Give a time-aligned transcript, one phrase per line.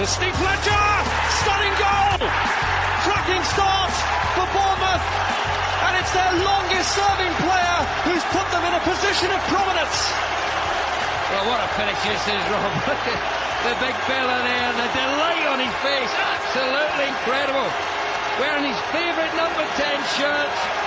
[0.00, 0.86] Here's Steve Fletcher!
[1.44, 2.24] Stunning goal!
[3.04, 3.92] Cracking start
[4.32, 5.04] for Bournemouth!
[5.84, 9.98] And it's their longest serving player who's put them in a position of prominence.
[11.28, 12.72] Well, what a finish this is, Rob.
[13.68, 16.12] the big fella there, the delight on his face.
[16.16, 17.68] Absolutely incredible.
[18.40, 20.79] Wearing his favourite number 10 shirt.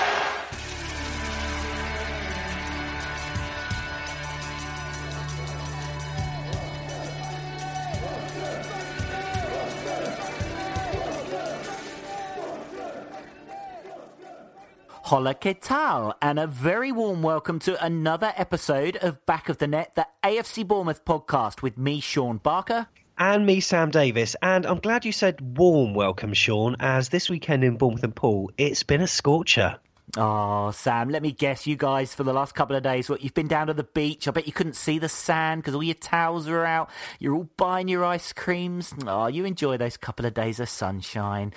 [15.08, 16.16] Hola, que tal?
[16.22, 20.66] And a very warm welcome to another episode of Back of the Net, the AFC
[20.66, 22.88] Bournemouth podcast with me, Sean Barker.
[23.18, 24.38] And me, Sam Davis.
[24.42, 28.52] And I'm glad you said warm welcome, Sean, as this weekend in Bournemouth and Poole,
[28.58, 29.78] it's been a scorcher.
[30.16, 33.34] Oh, Sam, let me guess, you guys, for the last couple of days, what you've
[33.34, 34.28] been down to the beach.
[34.28, 36.92] I bet you couldn't see the sand because all your towels are out.
[37.18, 38.94] You're all buying your ice creams.
[39.08, 41.52] Oh, you enjoy those couple of days of sunshine.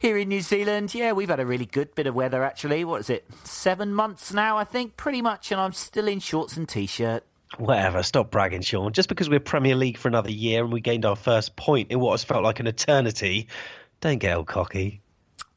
[0.00, 2.84] Here in New Zealand, yeah, we've had a really good bit of weather, actually.
[2.84, 3.26] What is it?
[3.44, 7.24] Seven months now, I think, pretty much, and I'm still in shorts and t shirt.
[7.58, 8.92] Whatever, stop bragging, Sean.
[8.92, 12.00] Just because we're Premier League for another year and we gained our first point in
[12.00, 13.46] what has felt like an eternity,
[14.00, 15.00] don't get all cocky.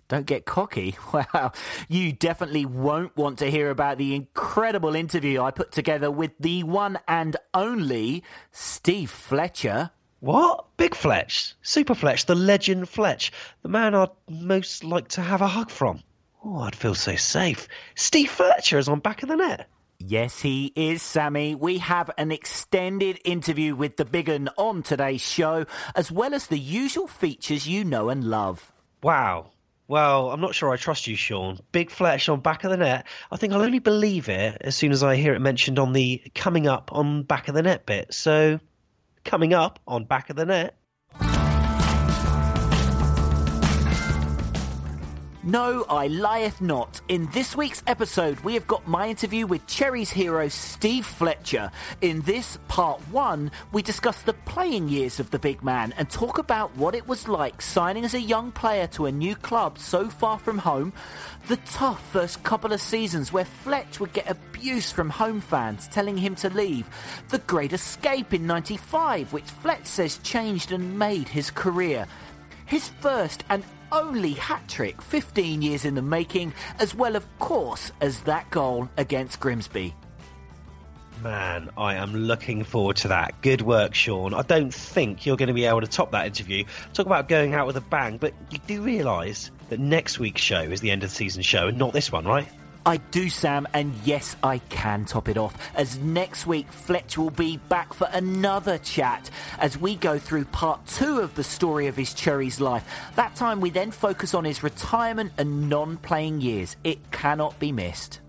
[0.08, 0.96] Don't get cocky.
[1.14, 1.52] Wow.
[1.88, 6.64] You definitely won't want to hear about the incredible interview I put together with the
[6.64, 9.92] one and only Steve Fletcher.
[10.20, 10.66] What?
[10.78, 11.56] Big Fletch?
[11.62, 12.26] Super Fletch?
[12.26, 13.32] The legend Fletch?
[13.62, 16.02] The man I'd most like to have a hug from?
[16.44, 17.68] Oh, I'd feel so safe.
[17.96, 19.70] Steve Fletcher is on back of the net.
[20.00, 21.56] Yes, he is, Sammy.
[21.56, 25.66] We have an extended interview with the big un on today's show,
[25.96, 28.74] as well as the usual features you know and love.
[29.02, 29.52] Wow.
[29.88, 31.60] Well, I'm not sure I trust you, Sean.
[31.72, 33.06] Big Fletch on back of the net.
[33.32, 36.22] I think I'll only believe it as soon as I hear it mentioned on the
[36.34, 38.14] coming up on back of the net bit.
[38.14, 38.60] So,
[39.26, 40.78] coming up on back of the net.
[45.46, 47.02] No, I lieth not.
[47.10, 51.70] In this week's episode, we have got my interview with Cherry's hero Steve Fletcher.
[52.00, 56.38] In this part one, we discuss the playing years of the big man and talk
[56.38, 60.08] about what it was like signing as a young player to a new club so
[60.08, 60.94] far from home,
[61.50, 66.16] the tough first couple of seasons where Fletch would get abuse from home fans telling
[66.16, 66.90] him to leave,
[67.28, 72.08] the great escape in 95, which Fletch says changed and made his career.
[72.66, 77.92] His first and only hat trick 15 years in the making, as well, of course,
[78.02, 79.96] as that goal against Grimsby.
[81.22, 83.42] Man, I am looking forward to that.
[83.42, 84.34] Good work, Sean.
[84.34, 86.66] I don't think you're going to be able to top that interview.
[86.94, 90.62] Talk about going out with a bang, but you do realise that next week's show
[90.62, 92.48] is the end of the season show and not this one, right?
[92.86, 95.56] I do, Sam, and yes, I can top it off.
[95.74, 100.86] As next week, Fletch will be back for another chat as we go through part
[100.86, 102.86] two of the story of his Cherry's life.
[103.16, 106.76] That time, we then focus on his retirement and non playing years.
[106.84, 108.20] It cannot be missed.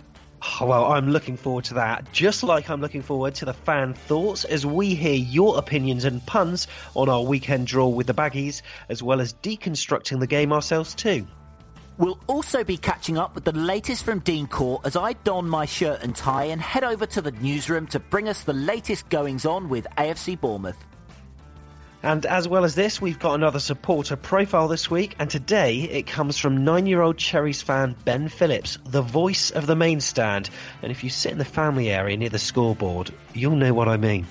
[0.60, 3.94] Oh, Well, I'm looking forward to that, just like I'm looking forward to the fan
[3.94, 8.62] thoughts as we hear your opinions and puns on our weekend draw with the Baggies,
[8.88, 11.26] as well as deconstructing the game ourselves too.
[11.96, 15.64] We'll also be catching up with the latest from Dean Court as I don my
[15.64, 19.46] shirt and tie and head over to the newsroom to bring us the latest goings
[19.46, 20.76] on with AFC Bournemouth.
[22.02, 26.06] And as well as this, we've got another supporter profile this week, and today it
[26.06, 30.50] comes from nine year old Cherries fan Ben Phillips, the voice of the main stand.
[30.82, 33.96] And if you sit in the family area near the scoreboard, you'll know what I
[33.96, 34.26] mean.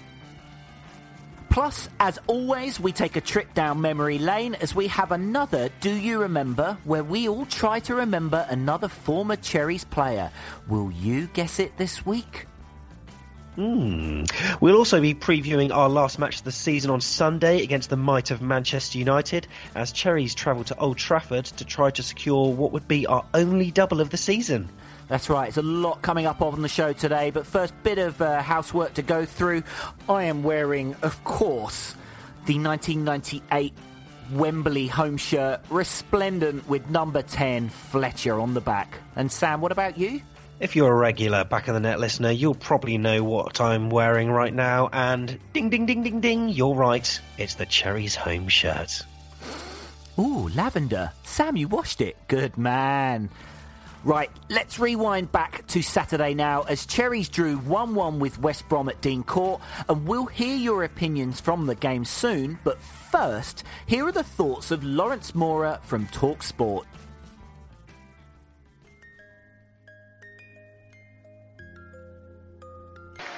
[1.54, 5.94] Plus, as always, we take a trip down memory lane as we have another Do
[5.94, 10.32] You Remember, where we all try to remember another former Cherries player.
[10.68, 12.48] Will you guess it this week?
[13.54, 14.24] Hmm.
[14.62, 18.32] We'll also be previewing our last match of the season on Sunday against the might
[18.32, 19.46] of Manchester United
[19.76, 23.70] as Cherries travel to Old Trafford to try to secure what would be our only
[23.70, 24.70] double of the season.
[25.14, 28.20] That's right, it's a lot coming up on the show today, but first, bit of
[28.20, 29.62] uh, housework to go through.
[30.10, 31.94] I am wearing, of course,
[32.48, 33.74] the 1998
[34.32, 38.98] Wembley home shirt, resplendent with number 10 Fletcher on the back.
[39.16, 40.20] And Sam, what about you?
[40.60, 44.32] If you're a regular back of the net listener, you'll probably know what I'm wearing
[44.32, 49.04] right now, and ding ding ding ding ding, you're right, it's the Cherries home shirt.
[50.18, 51.12] Ooh, lavender.
[51.22, 52.18] Sam, you washed it.
[52.28, 53.30] Good man.
[54.06, 58.90] Right, let's rewind back to Saturday now as Cherries drew 1 1 with West Brom
[58.90, 62.60] at Dean Court, and we'll hear your opinions from the game soon.
[62.66, 66.86] But first, here are the thoughts of Lawrence Mora from Talk Sport.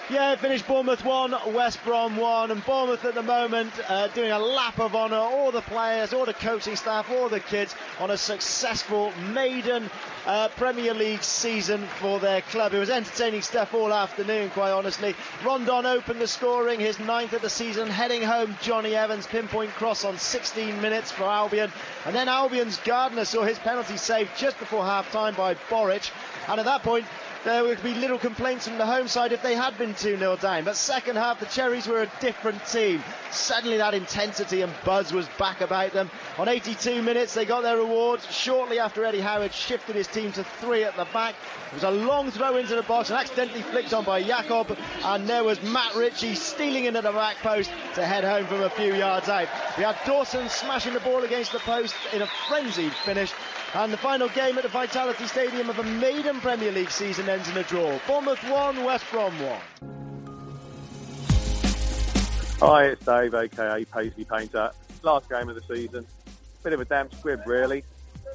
[0.08, 4.38] Yeah, finished Bournemouth 1, West Brom 1, and Bournemouth at the moment uh, doing a
[4.38, 8.18] lap of honour, all the players, all the coaching staff, all the kids on a
[8.18, 9.90] successful maiden
[10.28, 12.76] uh, Premier League season for their club.
[12.76, 15.16] It was entertaining stuff all afternoon, quite honestly.
[15.44, 20.06] Rondon opened the scoring, his ninth of the season, heading home Jonny Evans, pinpoint cross
[20.06, 21.72] on 16 minutes for Albion.
[22.06, 26.12] And then Albion's Gardner saw his penalty saved just before half time by Boruc.
[26.48, 27.06] And at that point,
[27.46, 30.36] there would be little complaints from the home side if they had been 2 0
[30.38, 30.64] down.
[30.66, 33.04] But second half, the Cherries were a different team.
[33.32, 36.10] Suddenly, that intensity and buzz was back about them.
[36.40, 38.22] On 82 minutes, they got their reward.
[38.32, 41.36] Shortly after Eddie Howard shifted his team to three at the back,
[41.68, 44.76] it was a long throw into the box and accidentally flicked on by Yacob.
[45.04, 48.70] And there was Matt Ritchie stealing into the back post to head home from a
[48.72, 49.48] few yards out.
[49.78, 53.32] We had Dawson smashing the ball against the post in a frenzied finish.
[53.76, 57.50] And the final game at the Vitality Stadium of a maiden Premier League season ends
[57.50, 58.00] in a draw.
[58.08, 59.60] Bournemouth 1, West Brom 1.
[62.62, 64.72] Hi, it's Dave, aka Paisley Painter.
[65.04, 66.08] Last game of the season.
[66.64, 67.84] Bit of a damp squib, really.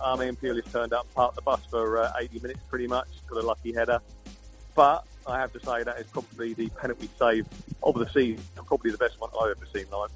[0.03, 3.43] Army and Pulis turned up, parked the bus for uh, 80 minutes pretty much, got
[3.43, 3.99] a lucky header.
[4.75, 7.47] But I have to say that is probably the penalty save
[7.83, 10.11] of the season, and probably the best one I've ever seen live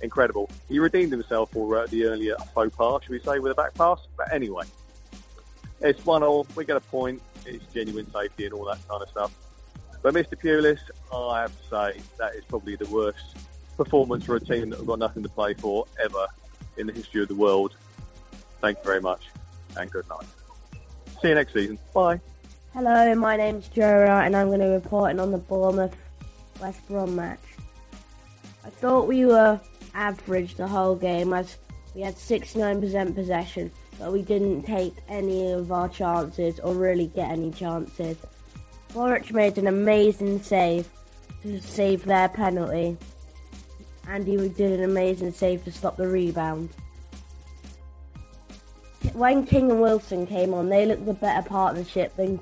[0.00, 0.50] incredible.
[0.68, 3.74] He redeemed himself for uh, the earlier faux pas, should we say, with a back
[3.74, 4.00] pass.
[4.16, 4.64] But anyway,
[5.80, 6.46] it's one all.
[6.54, 7.22] We get a point.
[7.46, 9.34] It's genuine safety and all that kind of stuff.
[10.02, 10.34] But Mr.
[10.34, 10.78] Pulis,
[11.12, 13.36] I have to say that is probably the worst
[13.76, 16.26] performance for a team that have got nothing to play for ever
[16.76, 17.74] in the history of the world.
[18.60, 19.26] Thank you very much,
[19.76, 20.26] and good night.
[21.20, 21.78] See you next season.
[21.94, 22.20] Bye.
[22.74, 25.96] Hello, my name's Jura, and I'm going to be reporting on the Bournemouth
[26.60, 27.40] West Brom match.
[28.64, 29.60] I thought we were
[29.98, 31.58] average the whole game as
[31.94, 37.30] we had 69% possession, but we didn't take any of our chances or really get
[37.30, 38.16] any chances.
[38.90, 40.88] Boruc made an amazing save
[41.42, 42.96] to save their penalty,
[44.06, 46.70] and he did an amazing save to stop the rebound.
[49.12, 52.38] When King and Wilson came on, they looked the better partnership than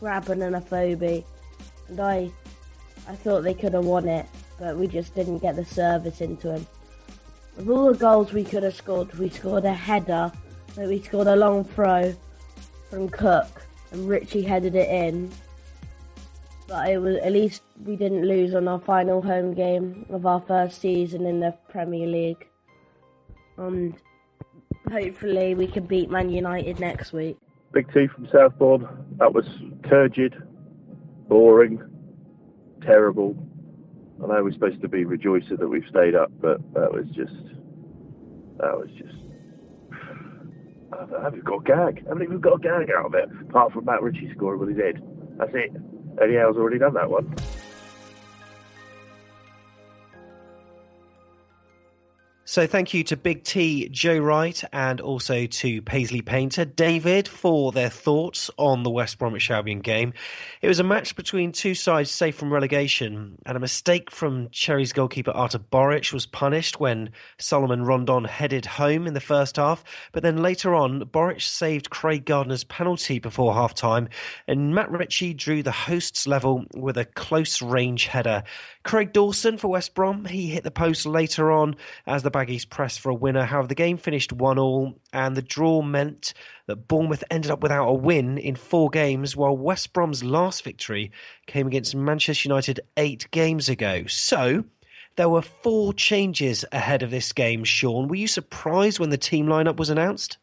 [0.00, 1.24] Grabban and Afobe,
[1.88, 2.30] and I,
[3.08, 4.26] I thought they could have won it,
[4.58, 6.66] but we just didn't get the service into him.
[7.58, 10.30] Of all the goals we could have scored, we scored a header,
[10.76, 12.14] we scored a long throw
[12.88, 15.32] from Cook, and Ritchie headed it in.
[16.68, 20.38] But it was at least we didn't lose on our final home game of our
[20.38, 22.48] first season in the Premier League.
[23.56, 23.94] And
[24.88, 27.38] hopefully we can beat Man United next week.
[27.72, 28.86] Big T from Southbourne.
[29.18, 29.46] That was
[29.88, 30.40] turgid,
[31.28, 31.82] boring,
[32.82, 33.36] terrible.
[34.22, 37.34] I know we're supposed to be rejoicing that we've stayed up, but that was just,
[38.58, 39.14] that was just.
[40.92, 42.02] I haven't got a gag.
[42.06, 44.70] I haven't even got a gag out of it, apart from Matt Ritchie scoring with
[44.70, 45.02] his head.
[45.38, 45.70] That's it.
[46.20, 47.34] Eddie Howe's already done that one.
[52.58, 57.70] So thank you to Big T, Joe Wright, and also to Paisley Painter, David, for
[57.70, 60.12] their thoughts on the West Bromwich Albion game.
[60.60, 64.92] It was a match between two sides safe from relegation, and a mistake from Cherries
[64.92, 69.84] goalkeeper Artur Boruc was punished when Salomon Rondon headed home in the first half.
[70.10, 74.08] But then later on, Boruc saved Craig Gardner's penalty before half time,
[74.48, 78.42] and Matt Ritchie drew the hosts level with a close range header.
[78.88, 81.76] Craig Dawson for West Brom, he hit the post later on
[82.06, 83.44] as the Baggies pressed for a winner.
[83.44, 86.32] However, the game finished 1 all, and the draw meant
[86.68, 91.12] that Bournemouth ended up without a win in four games, while West Brom's last victory
[91.46, 94.06] came against Manchester United eight games ago.
[94.06, 94.64] So,
[95.16, 98.08] there were four changes ahead of this game, Sean.
[98.08, 100.38] Were you surprised when the team lineup was announced?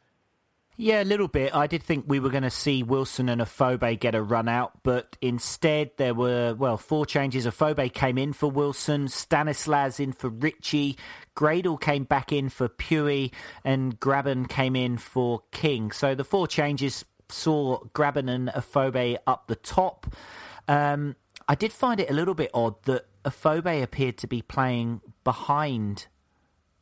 [0.78, 1.56] Yeah, a little bit.
[1.56, 4.84] I did think we were going to see Wilson and Afobe get a run out,
[4.84, 7.46] but instead there were, well, four changes.
[7.46, 10.98] Afobe came in for Wilson, Stanislas in for Ritchie,
[11.36, 13.32] Gradel came back in for Pewey,
[13.64, 15.92] and Grabban came in for King.
[15.92, 20.14] So the four changes saw Grabban and Afobe up the top.
[20.68, 21.16] Um,
[21.48, 26.08] I did find it a little bit odd that Afobe appeared to be playing behind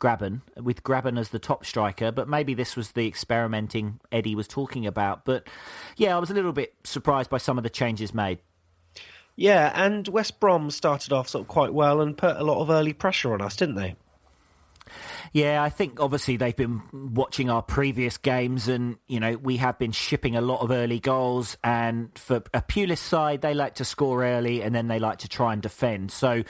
[0.03, 4.49] Grabban, with Grabban as the top striker, but maybe this was the experimenting Eddie was
[4.49, 5.23] talking about.
[5.23, 5.47] But
[5.95, 8.39] yeah, I was a little bit surprised by some of the changes made.
[9.37, 12.69] Yeah, and West Brom started off sort of quite well and put a lot of
[12.69, 13.95] early pressure on us, didn't they?
[15.31, 19.79] Yeah, I think obviously they've been watching our previous games, and you know we have
[19.79, 21.57] been shipping a lot of early goals.
[21.63, 25.27] And for a Pulis side, they like to score early, and then they like to
[25.27, 26.11] try and defend.
[26.11, 26.43] So,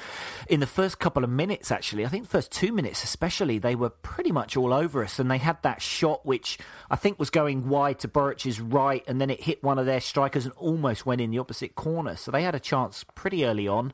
[0.49, 3.89] in the first couple of minutes, actually, I think first two minutes especially, they were
[3.89, 6.57] pretty much all over us, and they had that shot which
[6.89, 10.01] I think was going wide to Boruc's right, and then it hit one of their
[10.01, 12.15] strikers and almost went in the opposite corner.
[12.15, 13.93] So they had a chance pretty early on.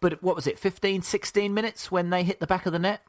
[0.00, 3.02] But what was it, 15, 16 minutes when they hit the back of the net?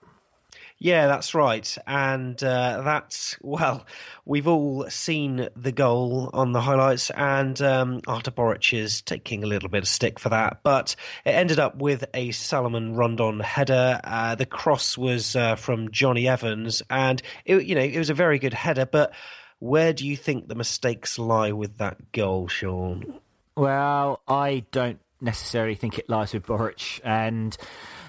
[0.80, 1.78] Yeah, that's right.
[1.88, 3.86] And uh, that's, well,
[4.26, 9.48] we've all seen the goal on the highlights, and um, Artur Boruc is taking a
[9.48, 10.60] little bit of stick for that.
[10.62, 14.02] But it ended up with a Salomon Rondon header.
[14.04, 18.14] Uh, the cross was uh, from Jonny Evans, and, it, you know, it was a
[18.14, 18.86] very good header.
[18.86, 19.14] But
[19.60, 23.20] where do you think the mistakes lie with that goal, Sean?
[23.56, 27.00] Well, I don't necessarily think it lies with Boruc.
[27.06, 27.56] And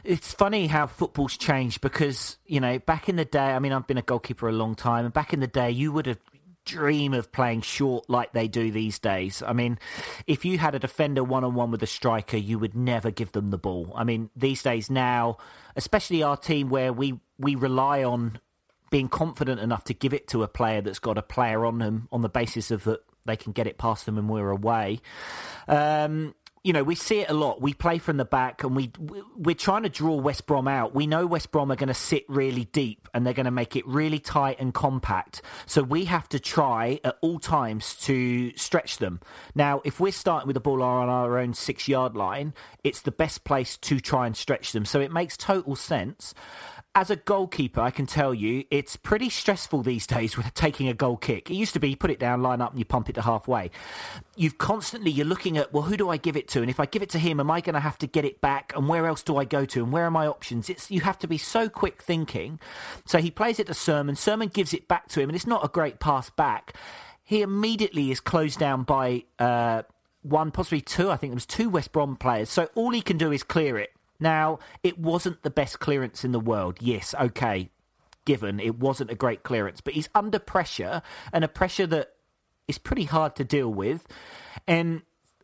[0.05, 3.87] it's funny how football's changed because, you know, back in the day, I mean, I've
[3.87, 6.19] been a goalkeeper a long time, and back in the day, you would have
[6.65, 9.43] dream of playing short like they do these days.
[9.47, 9.79] I mean,
[10.27, 13.33] if you had a defender one on one with a striker, you would never give
[13.33, 13.93] them the ball.
[13.95, 15.39] I mean, these days now,
[15.77, 18.41] especially our team where we, we rely on
[18.91, 22.09] being confident enough to give it to a player that's got a player on them
[22.13, 25.01] on the basis of that they can get it past them and we're away.
[25.67, 26.35] Um,
[26.65, 27.61] you know, we see it a lot.
[27.61, 28.91] We play from the back, and we
[29.37, 30.95] we're trying to draw West Brom out.
[30.95, 33.77] We know West Brom are going to sit really deep, and they're going to make
[33.77, 35.43] it really tight and compact.
[35.67, 39.21] So we have to try at all times to stretch them.
[39.55, 43.13] Now, if we're starting with the ball on our own six yard line, it's the
[43.13, 44.87] best place to try and stretch them.
[44.87, 46.33] So it makes total sense
[46.97, 50.95] as a goalkeeper, I can tell you it's pretty stressful these days with taking a
[50.95, 51.51] goal kick.
[51.51, 53.23] It used to be you put it down, line up, and you pump it to
[53.23, 53.73] halfway.
[54.37, 56.61] You've constantly you're looking at well, who do I give it to?
[56.61, 58.41] And if I give it to him, am I going to have to get it
[58.41, 58.73] back?
[58.77, 59.83] And where else do I go to?
[59.83, 60.71] And where are my options?
[60.71, 62.61] It's you have to be so quick thinking.
[63.07, 64.15] So he plays it to Sermon.
[64.15, 66.75] Sermon gives it back to him, and it's not a great pass back.
[67.25, 69.25] He immediately is closed down by.
[69.39, 69.83] Uh,
[70.23, 71.11] one, possibly two.
[71.11, 72.49] I think there was two West Brom players.
[72.49, 73.91] So all he can do is clear it.
[74.21, 76.79] Now, it wasn't the best clearance in the world.
[76.81, 77.71] Yes, okay,
[78.25, 81.03] given it wasn't a great clearance, but he's under pressure
[81.33, 82.11] and a pressure that
[82.69, 84.07] is pretty hard to deal with.
[84.67, 85.03] And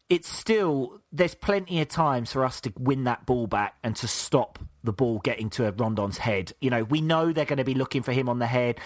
[0.09, 4.09] it's still, there's plenty of times for us to win that ball back and to
[4.09, 6.53] stop the ball getting to Rondon's head.
[6.61, 8.81] You know, we know they're going to be looking for him on the head.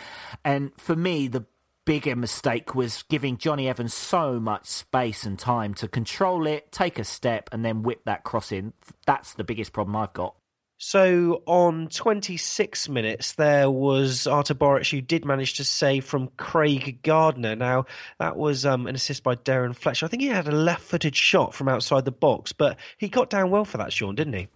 [0.45, 1.47] And for me, the
[1.85, 6.99] bigger mistake was giving Jonny Evans so much space and time to control it, take
[6.99, 8.73] a step, and then whip that cross in.
[9.07, 10.35] That's the biggest problem I've got.
[10.77, 17.01] So on 26 minutes, there was Artur Boruc who did manage to save from Craig
[17.03, 17.55] Gardner.
[17.55, 17.87] Now,
[18.19, 20.07] that was um, an assist by Darren Fletcher.
[20.07, 23.31] I think he had a left footed shot from outside the box, but he got
[23.31, 24.49] down well for that, Sean, didn't he?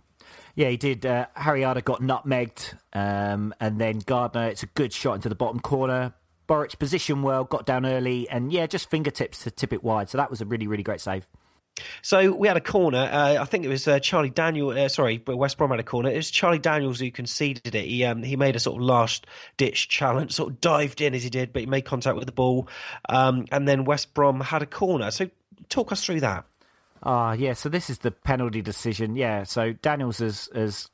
[0.57, 1.07] Yeah, he did.
[1.07, 5.37] Uh, Harry Arter got nutmegged, um, and then Gardner, it's a good shot into the
[5.37, 6.15] bottom corner.
[6.49, 10.09] Boruc position well, got down early, and yeah, just fingertips to tip it wide.
[10.09, 11.27] So that was a really, really great save.
[12.03, 13.09] So we had a corner.
[13.11, 14.71] Uh, I think it was uh, Charlie Daniel.
[14.71, 16.11] Uh, sorry, West Brom had a corner.
[16.11, 17.85] It was Charlie Daniels who conceded it.
[17.85, 19.27] He um, he made a sort of last
[19.57, 22.33] ditch challenge, sort of dived in as he did, but he made contact with the
[22.33, 22.69] ball,
[23.09, 25.11] um, and then West Brom had a corner.
[25.11, 25.31] So
[25.69, 26.45] talk us through that.
[27.03, 27.53] Ah, yeah.
[27.53, 29.17] So this is the penalty decision.
[29.17, 29.45] Yeah.
[29.45, 30.91] So Daniels has has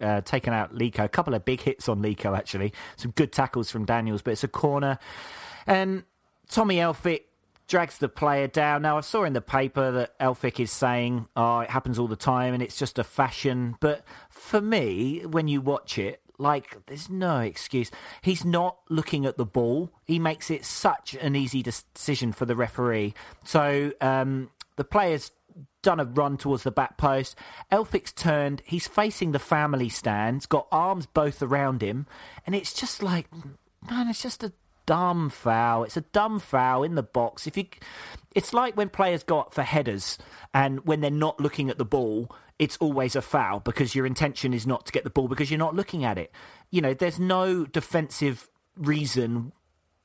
[0.00, 1.04] uh, taken out Lico.
[1.04, 2.72] A couple of big hits on Lico, actually.
[2.96, 4.98] Some good tackles from Daniels, but it's a corner.
[5.66, 6.04] And
[6.48, 7.22] Tommy Elphick
[7.68, 8.82] drags the player down.
[8.82, 12.16] Now, I saw in the paper that Elphick is saying, oh, it happens all the
[12.16, 13.76] time and it's just a fashion.
[13.80, 17.90] But for me, when you watch it, like, there's no excuse.
[18.22, 19.90] He's not looking at the ball.
[20.04, 23.12] He makes it such an easy decision for the referee.
[23.44, 25.32] So um, the player's
[25.82, 27.36] done a run towards the back post.
[27.70, 28.62] Elphick's turned.
[28.64, 32.06] He's facing the family stands, got arms both around him.
[32.46, 33.26] And it's just like,
[33.88, 34.52] man, it's just a
[34.86, 35.84] dumb foul.
[35.84, 37.46] It's a dumb foul in the box.
[37.46, 37.66] If you,
[38.34, 40.18] it's like when players go up for headers,
[40.54, 44.52] and when they're not looking at the ball, it's always a foul because your intention
[44.52, 46.32] is not to get the ball because you're not looking at it.
[46.70, 49.52] You know, there's no defensive reason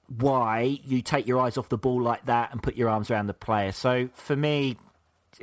[0.08, 3.28] why you take your eyes off the ball like that and put your arms around
[3.28, 3.72] the player.
[3.72, 4.78] So for me,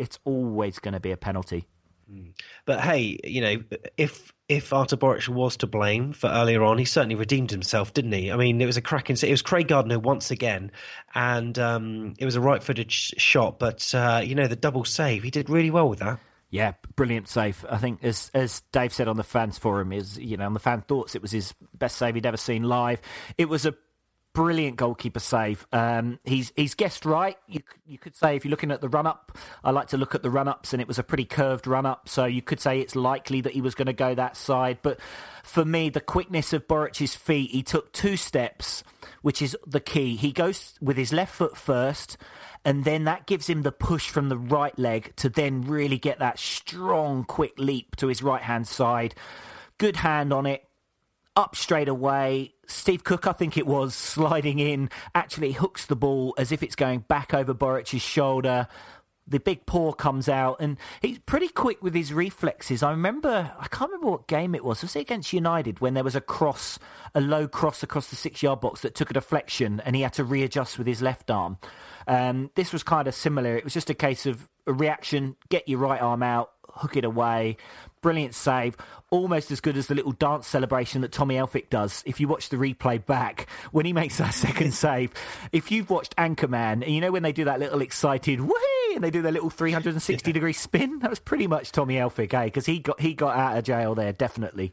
[0.01, 1.69] it's always going to be a penalty.
[2.65, 3.63] But hey, you know,
[3.97, 8.11] if if Artur Boruc was to blame for earlier on, he certainly redeemed himself, didn't
[8.13, 8.33] he?
[8.33, 9.17] I mean, it was a cracking.
[9.23, 10.73] It was Craig Gardner once again,
[11.15, 13.61] and um, it was a right-footed sh- shot.
[13.61, 16.19] But uh, you know, the double save, he did really well with that.
[16.51, 17.65] Yeah, brilliant save.
[17.71, 20.59] I think, as as Dave said on the fans forum, is you know on the
[20.59, 23.01] fan thoughts, it was his best save he'd ever seen live.
[23.39, 23.75] It was a
[24.33, 25.67] brilliant goalkeeper save.
[25.73, 27.37] Um, he's he's guessed right.
[27.47, 30.15] You you could say if you're looking at the run up, I like to look
[30.15, 32.09] at the run ups, and it was a pretty curved run up.
[32.09, 34.79] So you could say it's likely that he was going to go that side.
[34.83, 35.01] But
[35.43, 38.85] for me, the quickness of Boruc's feet, he took two steps,
[39.23, 40.17] which is the key.
[40.17, 42.17] He goes with his left foot first.
[42.63, 46.19] And then that gives him the push from the right leg to then really get
[46.19, 49.15] that strong, quick leap to his right hand side.
[49.79, 50.69] Good hand on it,
[51.41, 52.55] up straight away.
[52.67, 56.77] Steve Cook, I think it was, sliding in, actually hooks the ball as if it's
[56.77, 58.69] going back over Boruc's shoulder.
[59.27, 62.83] The big paw comes out, and he's pretty quick with his reflexes.
[62.83, 64.83] I remember, I can't remember what game it was.
[64.83, 66.79] Was it against United when there was a cross,
[67.15, 70.13] a low cross across the six yard box that took a deflection, and he had
[70.15, 71.59] to readjust with his left arm?
[72.07, 73.57] Um, this was kind of similar.
[73.57, 77.05] It was just a case of a reaction, get your right arm out, hook it
[77.05, 77.57] away.
[78.03, 78.77] Brilliant save.
[79.11, 82.03] Almost as good as the little dance celebration that Tommy Elphick does.
[82.07, 85.13] If you watch the replay back, when he makes that second save,
[85.53, 89.05] if you've watched Anchorman, and you know when they do that little excited whee and
[89.05, 90.33] they do their little 360 yeah.
[90.33, 92.45] degree spin, that was pretty much Tommy Elphick, eh?
[92.45, 94.73] Because he got he got out of jail there, definitely.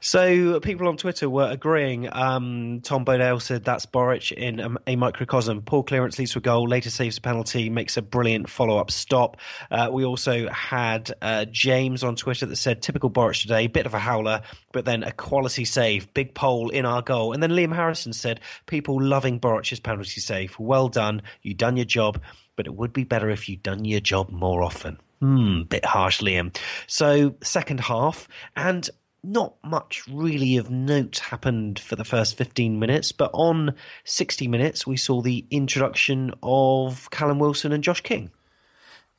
[0.00, 2.08] So people on Twitter were agreeing.
[2.12, 5.62] Um, Tom Bodell said that's Boruc in a, a, microcosm.
[5.62, 6.66] Poor clearance leads to a goal.
[6.66, 9.36] Later saves a penalty, makes a brilliant follow-up stop.
[9.70, 13.94] Uh, we also had uh, James on Twitter that said typical Boruc today, bit of
[13.94, 14.42] a howler,
[14.72, 17.32] but then a quality save, big pole in our goal.
[17.32, 20.58] And then Liam Harrison said people loving Boruc's penalty save.
[20.58, 22.20] Well done, you done your job,
[22.56, 24.98] but it would be better if you'd done your job more often.
[25.20, 26.56] Hmm, bit harsh, Liam.
[26.86, 28.88] So, second half, and
[29.22, 34.86] not much really of note happened for the first 15 minutes, but on 60 minutes,
[34.86, 38.30] we saw the introduction of Callum Wilson and Josh King.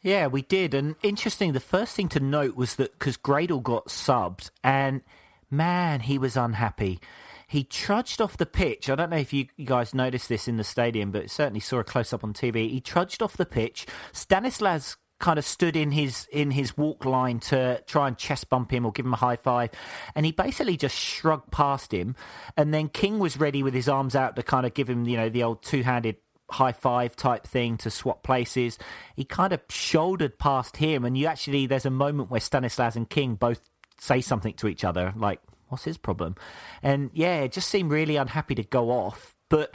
[0.02, 0.74] Yeah, we did.
[0.74, 5.02] And interesting, the first thing to note was that because Gradel got subbed, and
[5.50, 7.00] man, he was unhappy.
[7.48, 8.90] He trudged off the pitch.
[8.90, 11.80] I don't know if you, you guys noticed this in the stadium, but certainly saw
[11.80, 12.70] a close up on TV.
[12.70, 13.86] He trudged off the pitch.
[14.14, 18.72] Stanislas kind of stood in his in his walk line to try and chest bump
[18.74, 19.70] him or give him a high five,
[20.16, 22.16] and he basically just shrugged past him.
[22.58, 25.16] And then King was ready with his arms out to kind of give him, you
[25.16, 26.18] know, the old two handed
[26.50, 28.78] high five type thing to swap places.
[29.16, 33.10] He kind of shouldered past him, and you actually there's a moment where Stanislas and
[33.10, 33.62] King both
[34.00, 36.36] say something to each other, like, "What's his problem?"
[36.84, 39.74] And yeah, just seemed really unhappy to go off, but.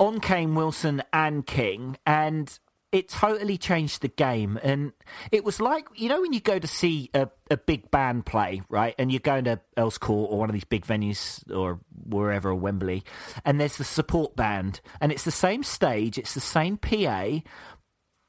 [0.00, 2.58] On came Wilson and King, and
[2.94, 4.56] it totally changed the game.
[4.62, 4.92] And
[5.32, 8.62] it was like, you know, when you go to see a, a big band play,
[8.68, 8.94] right?
[9.00, 12.54] And you're going to Earls Court or one of these big venues or wherever, or
[12.54, 13.02] Wembley,
[13.44, 17.40] and there's the support band, and it's the same stage, it's the same PA,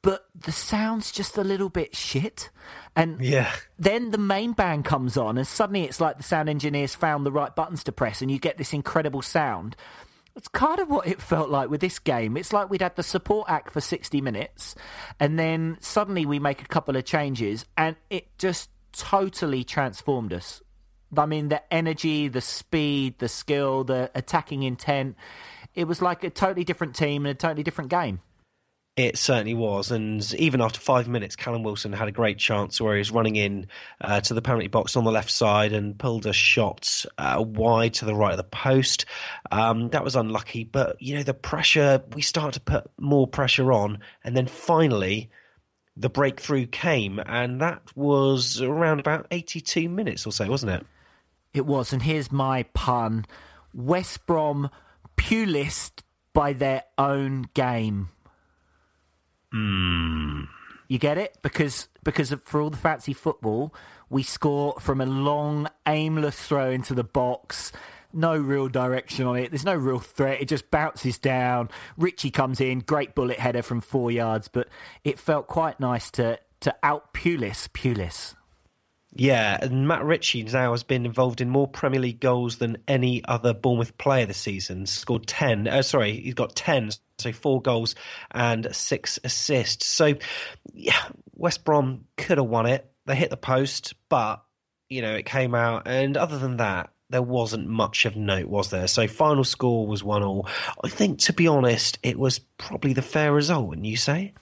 [0.02, 2.50] but the sound's just a little bit shit.
[2.96, 3.54] And yeah.
[3.78, 7.32] then the main band comes on, and suddenly it's like the sound engineers found the
[7.32, 9.76] right buttons to press, and you get this incredible sound.
[10.36, 12.36] It's kind of what it felt like with this game.
[12.36, 14.74] It's like we'd had the support act for 60 minutes,
[15.18, 20.62] and then suddenly we make a couple of changes, and it just totally transformed us.
[21.16, 25.16] I mean, the energy, the speed, the skill, the attacking intent.
[25.74, 28.20] It was like a totally different team and a totally different game.
[28.96, 32.94] It certainly was, and even after five minutes, Callum Wilson had a great chance where
[32.94, 33.66] he was running in
[34.00, 37.92] uh, to the penalty box on the left side and pulled a shot uh, wide
[37.92, 39.04] to the right of the post.
[39.52, 42.02] Um, that was unlucky, but you know the pressure.
[42.14, 45.28] We started to put more pressure on, and then finally
[45.94, 50.86] the breakthrough came, and that was around about eighty-two minutes or so, wasn't it?
[51.52, 53.26] It was, and here's my pun:
[53.74, 54.70] West Brom
[55.18, 55.90] Pulis
[56.32, 58.08] by their own game.
[59.56, 60.48] Mm.
[60.88, 63.74] You get it because because for all the fancy football,
[64.08, 67.72] we score from a long, aimless throw into the box.
[68.12, 69.50] No real direction on it.
[69.50, 70.40] There's no real threat.
[70.40, 71.68] It just bounces down.
[71.98, 74.68] Ritchie comes in, great bullet header from four yards, but
[75.04, 77.68] it felt quite nice to to out Pulis.
[77.68, 78.34] Pulis.
[79.18, 83.24] Yeah, and Matt Ritchie now has been involved in more Premier League goals than any
[83.24, 84.84] other Bournemouth player this season.
[84.84, 85.66] Scored 10.
[85.68, 87.94] Uh, sorry, he's got 10, so four goals
[88.30, 89.86] and six assists.
[89.86, 90.14] So,
[90.74, 91.02] yeah,
[91.34, 92.90] West Brom could have won it.
[93.06, 94.42] They hit the post, but,
[94.90, 95.84] you know, it came out.
[95.86, 98.86] And other than that, there wasn't much of note, was there?
[98.86, 100.46] So, final score was 1 all.
[100.84, 104.34] I think, to be honest, it was probably the fair result, wouldn't you say?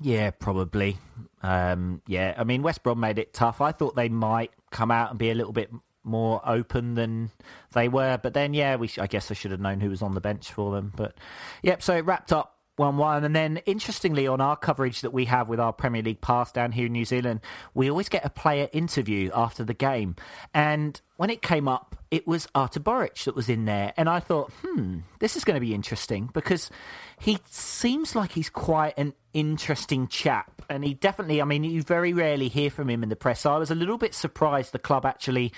[0.00, 0.98] Yeah, probably.
[1.46, 3.60] Um, yeah, I mean, West Brom made it tough.
[3.60, 5.70] I thought they might come out and be a little bit
[6.02, 7.30] more open than
[7.72, 10.14] they were, but then, yeah, we I guess I should have known who was on
[10.14, 10.92] the bench for them.
[10.96, 11.16] But
[11.62, 13.24] yep, so it wrapped up 1 1.
[13.24, 16.72] And then, interestingly, on our coverage that we have with our Premier League pass down
[16.72, 17.40] here in New Zealand,
[17.74, 20.16] we always get a player interview after the game.
[20.52, 23.92] And when it came up, it was Artur Boruc that was in there.
[23.96, 26.70] And I thought, hmm, this is going to be interesting because
[27.18, 30.62] he seems like he's quite an interesting chap.
[30.68, 33.40] And he definitely, I mean, you very rarely hear from him in the press.
[33.40, 35.52] So I was a little bit surprised the club actually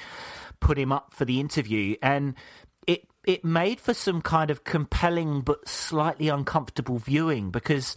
[0.61, 1.97] put him up for the interview.
[2.03, 2.35] And
[2.87, 7.95] it it made for some kind of compelling but slightly uncomfortable viewing because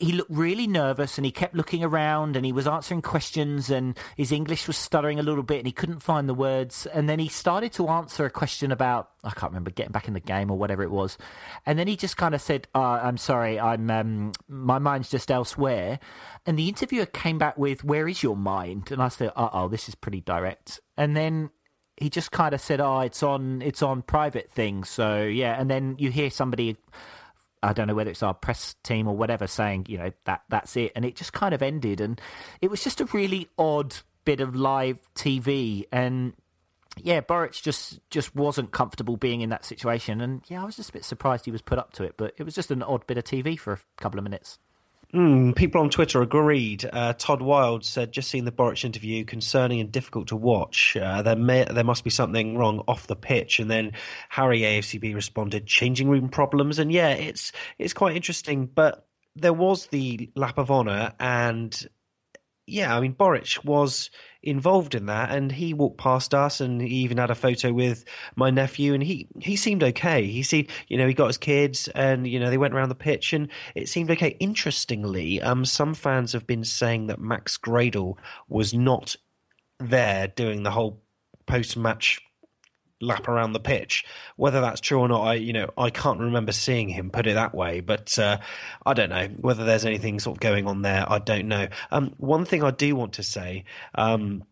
[0.00, 3.98] he looked really nervous and he kept looking around and he was answering questions and
[4.16, 6.86] his English was stuttering a little bit and he couldn't find the words.
[6.86, 10.14] And then he started to answer a question about, I can't remember, getting back in
[10.14, 11.18] the game or whatever it was.
[11.66, 15.30] And then he just kind of said, oh, I'm sorry, I'm, um, my mind's just
[15.30, 15.98] elsewhere.
[16.46, 18.90] And the interviewer came back with, Where is your mind?
[18.90, 20.80] And I said, Uh oh, this is pretty direct.
[20.96, 21.50] And then
[21.96, 25.70] he just kind of said, "Oh, it's on, it's on private things." So yeah, and
[25.70, 26.76] then you hear somebody,
[27.62, 30.76] I don't know whether it's our press team or whatever, saying, you know, that that's
[30.76, 32.20] it, and it just kind of ended, and
[32.60, 36.34] it was just a really odd bit of live TV, and
[37.02, 40.90] yeah, Boruc just just wasn't comfortable being in that situation, and yeah, I was just
[40.90, 43.06] a bit surprised he was put up to it, but it was just an odd
[43.06, 44.58] bit of TV for a couple of minutes.
[45.14, 46.88] Mm, people on Twitter agreed.
[46.92, 50.96] Uh, Todd Wild said, "Just seen the Boruc interview, concerning and difficult to watch.
[50.96, 53.92] Uh, there may, there must be something wrong off the pitch." And then
[54.28, 58.66] Harry AFCB responded, "Changing room problems." And yeah, it's it's quite interesting.
[58.66, 61.88] But there was the lap of honour, and
[62.66, 64.10] yeah, I mean, Boruc was
[64.42, 68.04] involved in that, and he walked past us, and he even had a photo with
[68.34, 70.26] my nephew, and he he seemed okay.
[70.26, 72.96] He seemed, you know, he got his kids, and you know, they went around the
[72.96, 74.36] pitch, and it seemed okay.
[74.40, 79.14] Interestingly, um, some fans have been saying that Max Gradel was not
[79.78, 81.02] there doing the whole
[81.46, 82.20] post-match
[83.00, 84.04] lap around the pitch.
[84.36, 87.34] Whether that's true or not, I you know I can't remember seeing him put it
[87.34, 87.80] that way.
[87.80, 88.38] But uh,
[88.84, 91.04] I don't know whether there's anything sort of going on there.
[91.10, 91.68] I don't know.
[91.90, 93.64] Um, one thing I do want to say.
[93.94, 94.44] Um,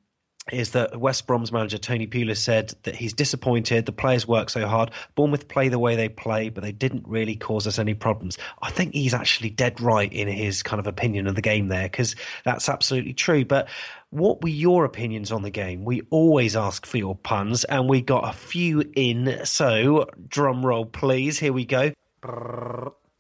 [0.53, 3.87] is that West Brom's manager Tony Pulis said that he's disappointed.
[3.87, 4.91] The players work so hard.
[5.15, 8.37] Bournemouth play the way they play, but they didn't really cause us any problems.
[8.61, 11.85] I think he's actually dead right in his kind of opinion of the game there
[11.85, 13.45] because that's absolutely true.
[13.47, 13.69] But
[14.11, 15.85] what were your opinions on the game?
[15.85, 19.41] We always ask for your puns, and we got a few in.
[19.45, 21.39] So, drum roll, please.
[21.39, 21.93] Here we go.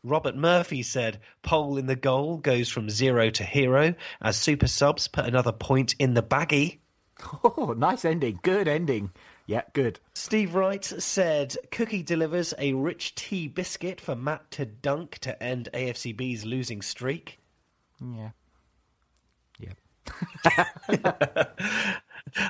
[0.05, 5.09] Robert Murphy said, Pole in the goal goes from zero to hero as super subs
[5.09, 6.83] put another point in the baggy.
[7.45, 8.41] Oh, nice ending.
[8.43, 9.11] Good ending.
[9.47, 10.01] Yeah, good.
[10.15, 15.69] Steve Wright said, Cookie delivers a rich tea biscuit for Matt to dunk to end
[15.75, 17.39] AFCB's losing streak.
[18.01, 18.31] Yeah.
[19.59, 19.73] Yeah.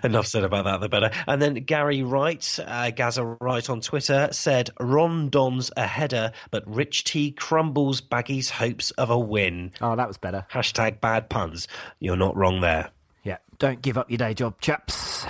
[0.05, 1.11] Enough said about that, the better.
[1.27, 6.63] And then Gary Wright, uh, Gaza Wright on Twitter, said, Ron dons a header, but
[6.67, 9.73] Rich T crumbles Baggy's hopes of a win.
[9.81, 10.47] Oh, that was better.
[10.51, 11.69] Hashtag bad puns.
[11.99, 12.91] You're not wrong there.
[13.25, 15.27] Yeah, don't give up your day job, chaps.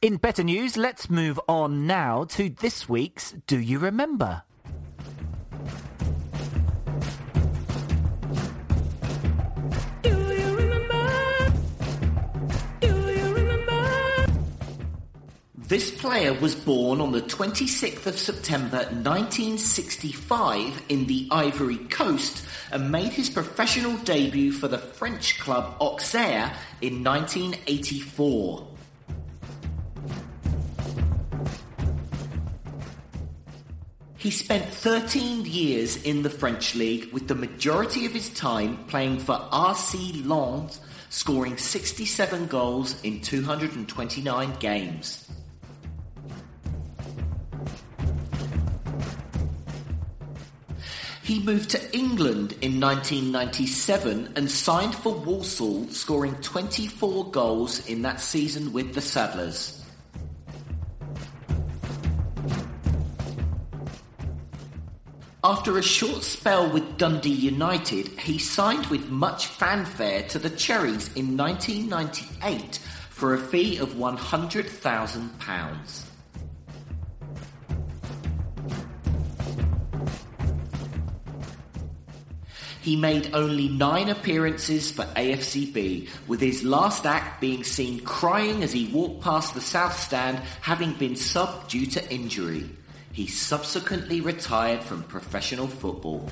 [0.00, 4.42] In better news, let's move on now to this week's Do You Remember?
[15.68, 22.90] This player was born on the 26th of September 1965 in the Ivory Coast and
[22.90, 28.66] made his professional debut for the French club Auxerre in 1984.
[34.16, 39.18] He spent 13 years in the French league with the majority of his time playing
[39.18, 45.28] for RC Lens scoring 67 goals in 229 games.
[51.28, 58.22] He moved to England in 1997 and signed for Walsall, scoring 24 goals in that
[58.22, 59.84] season with the Saddlers.
[65.44, 71.14] After a short spell with Dundee United, he signed with much fanfare to the Cherries
[71.14, 72.78] in 1998
[73.10, 76.07] for a fee of £100,000.
[82.88, 88.72] He made only nine appearances for AFCB, with his last act being seen crying as
[88.72, 92.66] he walked past the South Stand, having been subbed due to injury.
[93.12, 96.30] He subsequently retired from professional football.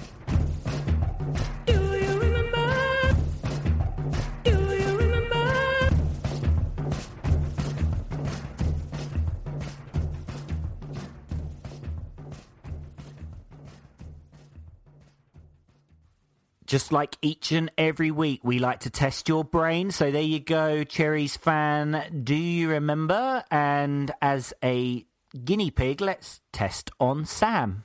[16.66, 19.92] Just like each and every week, we like to test your brain.
[19.92, 22.22] So there you go, Cherries fan.
[22.24, 23.44] Do you remember?
[23.50, 25.06] And as a
[25.44, 27.84] guinea pig, let's test on Sam.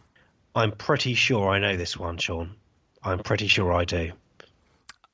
[0.55, 2.55] I'm pretty sure I know this one, Sean.
[3.03, 4.13] I'm pretty sure I do.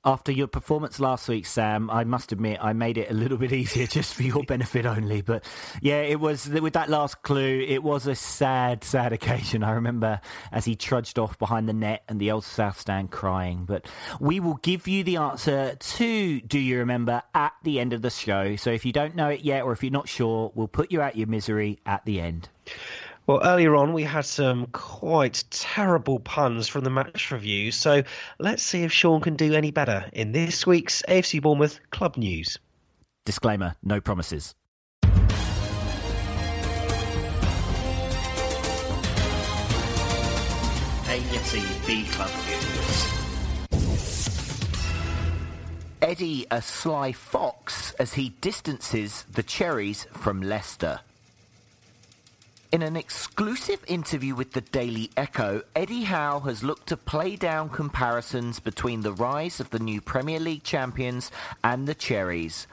[0.08, 3.52] After your performance last week, Sam, I must admit I made it a little bit
[3.62, 5.22] easier just for your benefit only.
[5.22, 5.43] But
[5.82, 7.65] yeah, it was with that last clue.
[7.67, 9.63] It was a sad, sad occasion.
[9.65, 13.65] I remember as he trudged off behind the net and the old South Stand crying.
[13.65, 13.86] But
[14.22, 18.10] we will give you the answer to "Do you remember?" at the end of the
[18.10, 18.56] show.
[18.56, 21.02] So if you don't know it yet, or if you're not sure, we'll put you
[21.02, 22.48] out your misery at the end.
[23.28, 28.04] Well, earlier on, we had some quite terrible puns from the match review, so
[28.40, 32.58] let's see if Sean can do any better in this week's AFC Bournemouth Club News.
[33.26, 34.56] Disclaimer no promises.
[41.04, 43.08] AFC B Club News.
[46.02, 51.02] Eddie a sly fox as he distances the Cherries from Leicester.
[52.69, 57.69] In an exclusive interview with the Daily Echo, Eddie Howe has looked to play down
[57.69, 61.32] comparisons between the rise of the new Premier League champions
[61.63, 62.67] and the Cherries.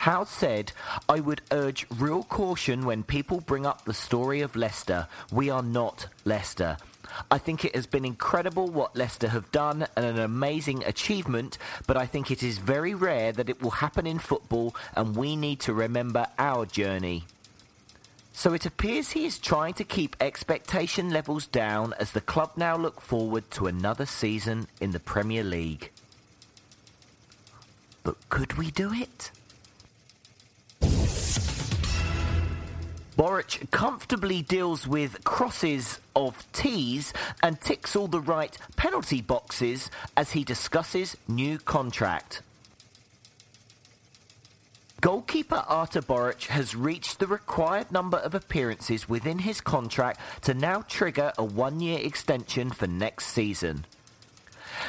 [0.00, 0.72] Howe said,
[1.08, 5.08] I would urge real caution when people bring up the story of Leicester.
[5.32, 6.76] We are not Leicester.
[7.30, 11.96] I think it has been incredible what Leicester have done and an amazing achievement, but
[11.96, 15.60] I think it is very rare that it will happen in football and we need
[15.60, 17.24] to remember our journey.
[18.36, 22.76] So it appears he is trying to keep expectation levels down as the club now
[22.76, 25.90] look forward to another season in the Premier League.
[28.02, 29.30] But could we do it?
[33.16, 40.32] Boruc comfortably deals with crosses of T's and ticks all the right penalty boxes as
[40.32, 42.42] he discusses new contract.
[45.02, 50.82] Goalkeeper Artur Boruc has reached the required number of appearances within his contract to now
[50.88, 53.84] trigger a one-year extension for next season.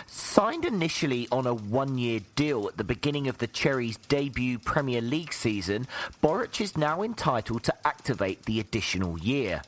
[0.05, 5.01] Signed initially on a one year deal at the beginning of the Cherries' debut Premier
[5.01, 5.87] League season,
[6.21, 9.61] Boric is now entitled to activate the additional year.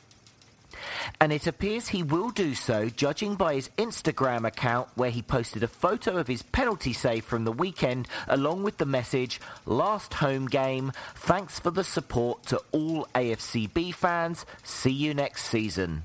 [1.20, 5.62] And it appears he will do so, judging by his Instagram account, where he posted
[5.62, 10.46] a photo of his penalty save from the weekend, along with the message, Last home
[10.46, 16.02] game, thanks for the support to all AFCB fans, see you next season.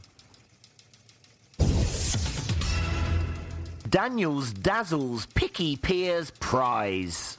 [3.90, 7.38] Daniels Dazzles Picky Peers Prize.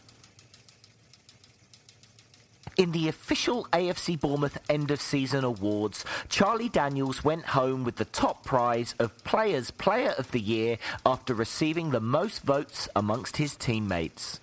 [2.76, 8.04] In the official AFC Bournemouth end of season awards, Charlie Daniels went home with the
[8.04, 13.56] top prize of Players Player of the Year after receiving the most votes amongst his
[13.56, 14.40] teammates.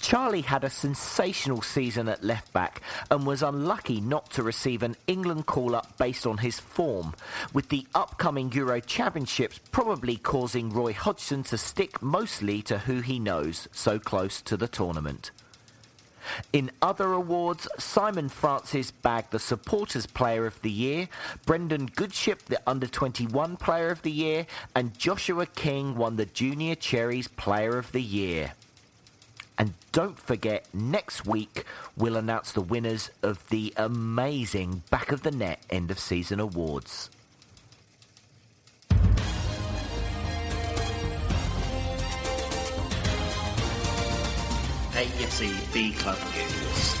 [0.00, 4.96] Charlie had a sensational season at left back and was unlucky not to receive an
[5.06, 7.14] England call up based on his form,
[7.54, 13.18] with the upcoming Euro Championships probably causing Roy Hodgson to stick mostly to who he
[13.18, 15.30] knows so close to the tournament.
[16.52, 21.08] In other awards, Simon Francis bagged the Supporters Player of the Year,
[21.46, 26.74] Brandon Goodship the Under 21 Player of the Year, and Joshua King won the Junior
[26.74, 28.52] Cherries Player of the Year.
[29.58, 31.64] And don't forget, next week
[31.96, 37.10] we'll announce the winners of the amazing Back of the Net End of Season Awards.
[44.92, 46.96] AFCB Club News.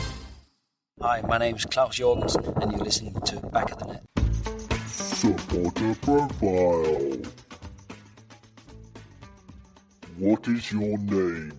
[1.02, 4.02] Hi, my name's Klaus Jorgens, and you're listening to Back of the Net.
[4.86, 7.18] Supporter profile.
[10.16, 11.52] What is your name?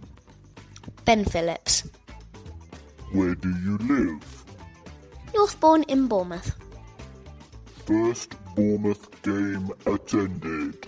[1.06, 1.84] Ben Phillips.
[3.12, 4.44] Where do you live?
[5.36, 6.56] Northbourne in Bournemouth.
[7.86, 10.88] First Bournemouth game attended.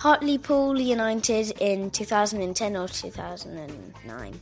[0.00, 4.40] Hartlepool United in 2010 or 2009.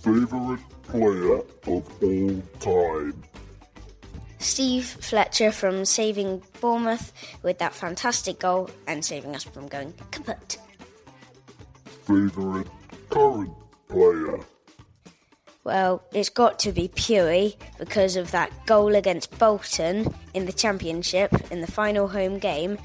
[0.00, 3.20] Favourite player of all time?
[4.38, 10.58] Steve Fletcher from saving Bournemouth with that fantastic goal and saving us from going kaput.
[12.06, 12.68] Favourite
[13.10, 13.50] current
[13.88, 14.38] player?
[15.64, 21.34] Well, it's got to be Pewey because of that goal against Bolton in the Championship
[21.50, 22.78] in the final home game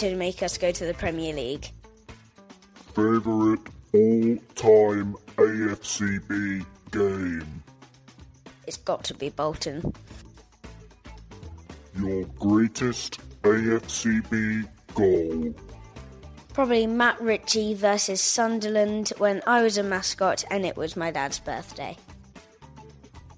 [0.00, 1.70] to make us go to the Premier League.
[2.94, 3.60] Favourite
[3.92, 7.62] all time AFCB game?
[8.66, 9.92] It's got to be Bolton.
[11.98, 15.54] Your greatest AFCB goal?
[16.54, 21.40] Probably Matt Ritchie versus Sunderland when I was a mascot and it was my dad's
[21.40, 21.94] birthday.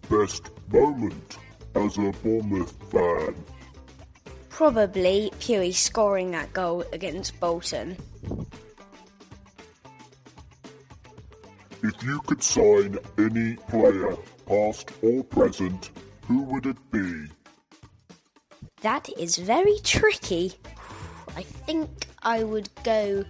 [0.09, 1.39] Best moment
[1.75, 3.35] as a Bournemouth fan?
[4.53, 7.97] Probably Pewey scoring that goal against Bolton.
[11.83, 14.15] If you could sign any player,
[14.47, 15.91] past or present,
[16.27, 17.29] who would it be?
[18.83, 20.53] That is very tricky.
[21.35, 21.89] I think
[22.23, 23.25] I would go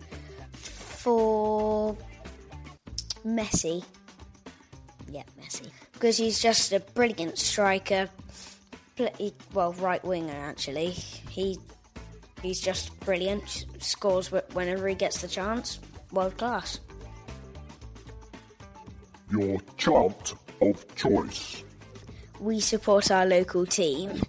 [0.52, 1.96] for
[3.24, 3.84] Messi.
[5.08, 5.70] Yeah, Messi.
[5.92, 8.10] Because he's just a brilliant striker.
[9.52, 10.90] Well, right winger, actually.
[10.90, 11.58] He
[12.42, 13.66] He's just brilliant.
[13.78, 15.78] Scores whenever he gets the chance.
[16.10, 16.80] World class.
[19.30, 21.62] Your chant of choice.
[22.40, 24.20] We support our local team.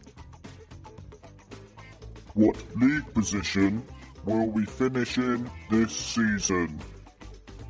[2.36, 3.83] What league position
[4.23, 6.79] will we finish in this season?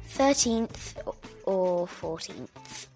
[0.10, 0.96] 13th
[1.46, 2.88] or 14th.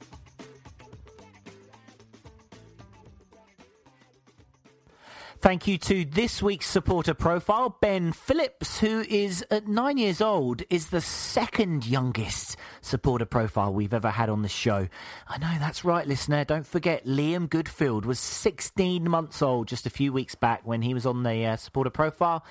[5.40, 10.64] Thank you to this week's supporter profile, Ben Phillips, who is at nine years old,
[10.68, 14.88] is the second youngest supporter profile we've ever had on the show.
[15.28, 16.44] I know that's right, listener.
[16.44, 20.96] Don't forget, Liam Goodfield was 16 months old just a few weeks back when he
[20.96, 22.44] was on the uh, supporter profile.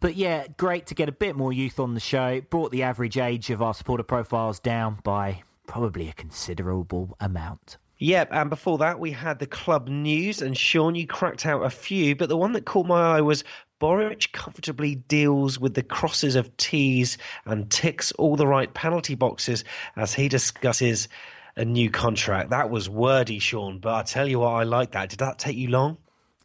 [0.00, 2.42] But yeah, great to get a bit more youth on the show.
[2.42, 7.78] Brought the average age of our supporter profiles down by probably a considerable amount.
[8.04, 11.70] Yep, and before that we had the club news, and Sean, you cracked out a
[11.70, 13.44] few, but the one that caught my eye was
[13.80, 19.64] Boruc comfortably deals with the crosses of T's and ticks all the right penalty boxes
[19.96, 21.08] as he discusses
[21.56, 22.50] a new contract.
[22.50, 25.08] That was wordy, Sean, but I tell you what, I like that.
[25.08, 25.96] Did that take you long?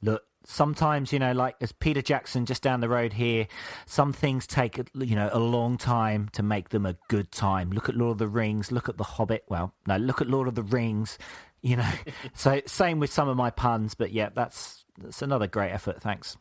[0.01, 3.45] Look, sometimes you know like as peter jackson just down the road here
[3.85, 7.87] some things take you know a long time to make them a good time look
[7.87, 10.55] at lord of the rings look at the hobbit well no look at lord of
[10.55, 11.19] the rings
[11.61, 11.91] you know
[12.33, 16.37] so same with some of my puns but yeah that's that's another great effort thanks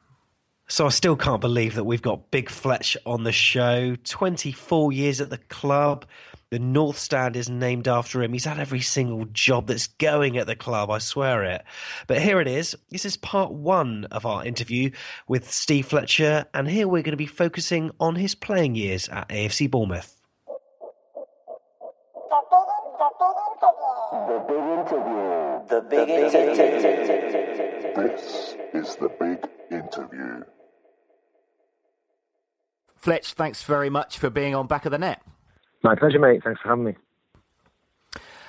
[0.71, 3.97] so I still can't believe that we've got Big Fletch on the show.
[4.05, 6.05] 24 years at the club.
[6.51, 8.35] The North Stand is named after him.
[8.35, 11.65] He's had every single job that's going at the club, I swear it.
[12.07, 12.77] But here it is.
[12.91, 14.91] This is part one of our interview
[15.27, 19.29] with Steve Fletcher, and here we're going to be focusing on his playing years at
[19.31, 20.18] AFC Bournemouth.
[24.11, 25.69] The big interview.
[25.69, 26.73] The big interview.
[27.95, 30.45] This is the big interview.
[32.97, 35.23] Fletch, thanks very much for being on Back of the Net.
[35.83, 36.43] My pleasure, mate.
[36.43, 36.97] Thanks for having me.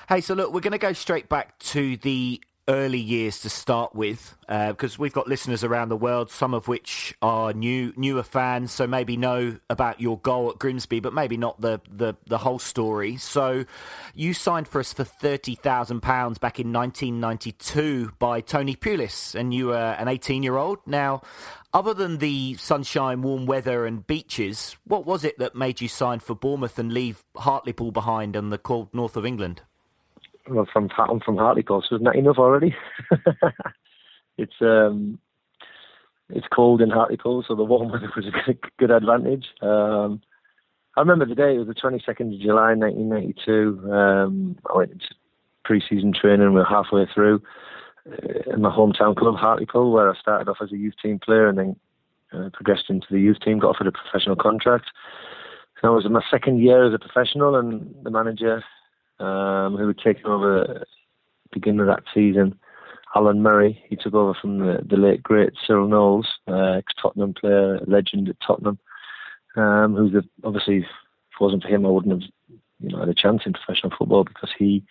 [0.08, 3.96] Hey, so look, we're going to go straight back to the early years to start
[3.96, 8.24] with, uh, because we've got listeners around the world, some of which are new newer
[8.24, 12.38] fans, so maybe know about your goal at Grimsby, but maybe not the the, the
[12.38, 13.18] whole story.
[13.18, 13.66] So,
[14.14, 18.76] you signed for us for thirty thousand pounds back in nineteen ninety two by Tony
[18.76, 20.78] Pulis, and you were an eighteen year old.
[20.86, 21.24] Now,
[21.74, 26.20] other than the sunshine, warm weather, and beaches, what was it that made you sign
[26.20, 29.64] for Bournemouth and leave Hartlepool behind and the cold north of England?
[30.50, 32.76] Well, from I'm from Hartlepool, so isn't that enough already?
[34.38, 35.20] it's um,
[36.30, 39.48] it's cold in Hartlepool, so the warm weather was a good, advantage.
[39.62, 40.22] Um,
[40.98, 43.92] I remember the day; it was the 22nd of July, 1992.
[43.92, 45.06] Um, I went into
[45.66, 46.54] pre-season training.
[46.54, 47.42] We are halfway through
[48.08, 51.48] uh, in my hometown club, Hartlepool, where I started off as a youth team player
[51.48, 51.76] and then
[52.34, 54.86] uh, progressed into the youth team, got offered a professional contract.
[55.82, 58.64] So it was in my second year as a professional, and the manager
[59.20, 60.86] um, who had taken over at the
[61.52, 62.58] beginning of that season.
[63.16, 67.80] Alan Murray, he took over from the, the late great Cyril Knowles, uh, ex-Tottenham player,
[67.88, 68.78] legend at Tottenham,
[69.56, 72.32] um, who's a, obviously, if it wasn't for him, I wouldn't have,
[72.80, 74.84] you know, had a chance in professional football because he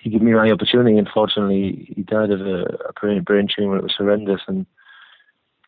[0.00, 0.96] he gave me my opportunity.
[0.96, 3.76] Unfortunately, he died of a, a brain, brain tumor.
[3.76, 4.64] It was horrendous, and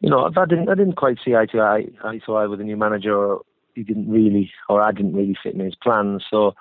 [0.00, 2.60] you know, I didn't I didn't quite see eye to eye, eye to eye with
[2.60, 3.16] the new manager.
[3.16, 3.42] Or
[3.74, 6.24] he didn't really, or I didn't really fit in his plans.
[6.30, 6.54] So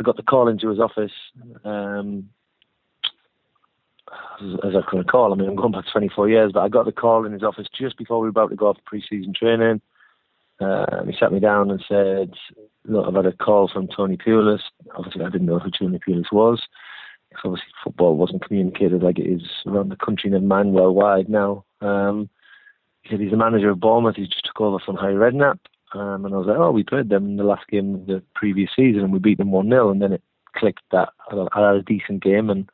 [0.00, 1.12] I got the call into his office.
[1.62, 2.30] Um,
[4.40, 6.92] as, I can recall, I mean, I'm going back 24 years, but I got the
[6.92, 9.82] call in his office just before we were about to go off pre-season training.
[10.58, 12.32] Uh, he sat me down and said,
[12.86, 14.60] "Look, I've had a call from Tony Pulis.
[14.94, 16.62] Obviously, I didn't know who Tony Pulis was.
[17.28, 21.64] Because obviously, football wasn't communicated like it is around the country, never mind worldwide now.
[21.80, 22.28] Um,
[23.02, 24.16] he said he's the manager of Bournemouth.
[24.16, 25.58] He just took over from Harry Redknapp.
[25.92, 28.22] Um, and I was like, oh, we played them in the last game of the
[28.34, 29.90] previous season and we beat them 1 0.
[29.90, 30.22] And then it
[30.56, 32.50] clicked that I had a decent game.
[32.50, 32.70] And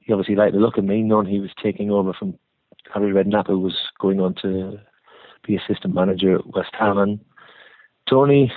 [0.00, 2.38] he obviously liked the look of me, knowing he was taking over from
[2.94, 4.78] Harry Redknapp, who was going on to
[5.46, 6.98] be assistant manager at West Ham.
[6.98, 7.20] And
[8.08, 8.52] Tony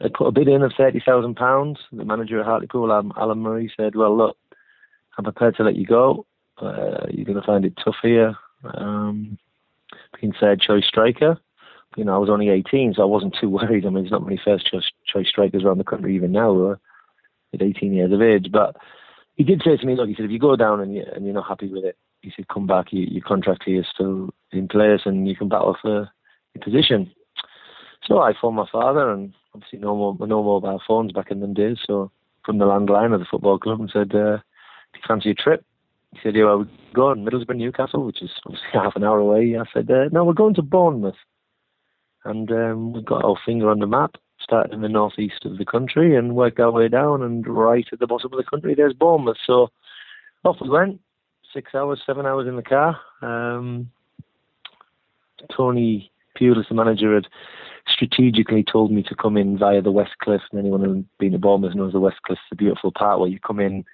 [0.00, 1.76] had put a bid in of £30,000.
[1.92, 4.36] The manager at Hartlepool, Alan Murray, said, well, look,
[5.16, 6.26] I'm prepared to let you go.
[6.58, 8.34] Uh, you're going to find it tough here.
[8.64, 9.38] Um,
[10.20, 11.38] being third choice striker
[11.96, 13.86] you know, I was only 18, so I wasn't too worried.
[13.86, 16.66] I mean, there's not many first choice, choice strikers around the country even now who
[16.66, 16.80] are
[17.54, 18.48] at 18 years of age.
[18.52, 18.76] But
[19.34, 21.24] he did say to me, look, he said, if you go down and, you, and
[21.24, 24.30] you're not happy with it, he said, come back, you, your contract here is still
[24.52, 26.10] in place and you can battle for
[26.54, 27.10] your position.
[28.04, 31.54] So I phoned my father, and obviously no, more, no mobile phones back in them
[31.54, 32.10] days, so
[32.44, 35.64] from the landline of the football club and said, uh, do you fancy a trip?
[36.12, 39.56] He said, yeah, well, we're going Middlesbrough, Newcastle, which is obviously half an hour away.
[39.58, 41.16] I said, uh, no, we're going to Bournemouth
[42.24, 45.64] and um, we got our finger on the map, started in the northeast of the
[45.64, 48.94] country and worked our way down, and right at the bottom of the country there's
[48.94, 49.38] Bournemouth.
[49.46, 49.68] So
[50.44, 51.00] off we went,
[51.52, 52.98] six hours, seven hours in the car.
[53.22, 53.90] Um,
[55.54, 57.26] Tony Pulis, the manager, had
[57.86, 61.38] strategically told me to come in via the West Cliff, and anyone who's been to
[61.38, 63.84] Bournemouth knows the West Cliff's a beautiful part where you come in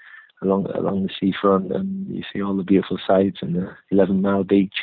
[0.43, 4.45] along along the seafront and you see all the beautiful sights and the 11 mile
[4.45, 4.75] beach.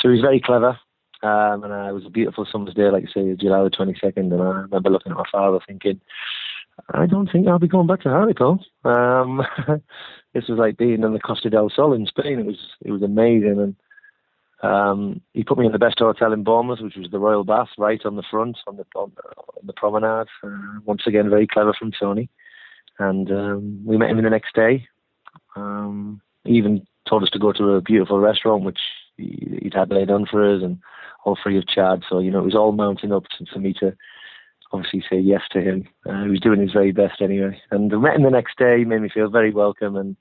[0.00, 0.78] So he's very clever.
[1.22, 4.32] Um, and uh, it was a beautiful summer's day, like say, July the 22nd.
[4.32, 6.00] And I remember looking at my father thinking,
[6.94, 8.64] I don't think I'll be going back to Hartlepool.
[8.84, 9.42] Um,
[10.34, 12.38] this was like being in the Costa del Sol in Spain.
[12.38, 13.76] It was it was amazing, and
[14.62, 17.68] um, he put me in the best hotel in Bournemouth, which was the Royal Bath,
[17.78, 20.28] right on the front on the on, on the promenade.
[20.42, 22.28] Uh, once again, very clever from Tony,
[22.98, 24.86] and um, we met him the next day.
[25.56, 28.80] Um, he even told us to go to a beautiful restaurant, which
[29.16, 30.78] he'd had laid on for us, and
[31.24, 32.02] all free of charge.
[32.08, 33.94] So, you know, it was all mounting up to, for me to
[34.72, 35.88] obviously say yes to him.
[36.06, 37.60] Uh, he was doing his very best anyway.
[37.70, 40.16] And I met him the next day, he made me feel very welcome and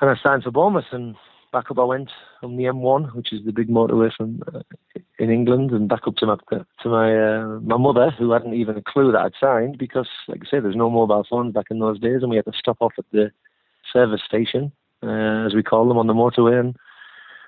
[0.00, 1.14] and I signed for Bournemouth and
[1.54, 2.10] back up I went
[2.42, 4.60] on the M1, which is the big motorway from uh,
[5.20, 6.36] in England, and back up to my
[6.82, 10.42] to my uh, my mother, who hadn't even a clue that I'd signed because, like
[10.42, 12.78] I say, there's no mobile phones back in those days, and we had to stop
[12.80, 13.30] off at the
[13.92, 14.72] service station,
[15.04, 16.76] uh, as we call them, on the motorway, and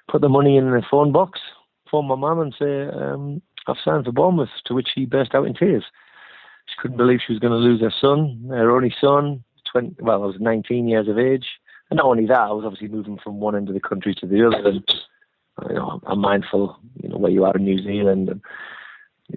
[0.08, 1.40] put the money in the phone box,
[1.90, 5.46] phone my mum and say, um, I've signed for Bournemouth, to which she burst out
[5.46, 5.84] in tears.
[6.66, 10.22] She couldn't believe she was going to lose her son, her only son, 20, well,
[10.22, 11.46] I was 19 years of age.
[11.90, 14.26] And not only that, I was obviously moving from one end of the country to
[14.26, 14.68] the other.
[14.68, 14.84] And,
[15.68, 18.28] you know, I'm mindful, you know, where you are in New Zealand.
[18.28, 18.40] And,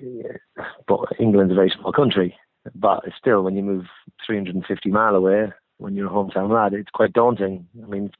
[0.01, 2.35] yeah, but England's a very small country.
[2.75, 3.85] But still, when you move
[4.25, 7.67] 350 mile away, when you're a hometown lad, it's quite daunting.
[7.83, 8.11] I mean,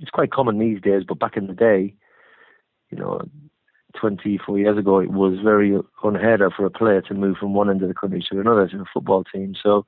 [0.00, 1.94] it's quite common these days, but back in the day,
[2.90, 3.22] you know,
[3.98, 7.70] 24 years ago, it was very unheard of for a player to move from one
[7.70, 9.54] end of the country to another to a football team.
[9.60, 9.86] So,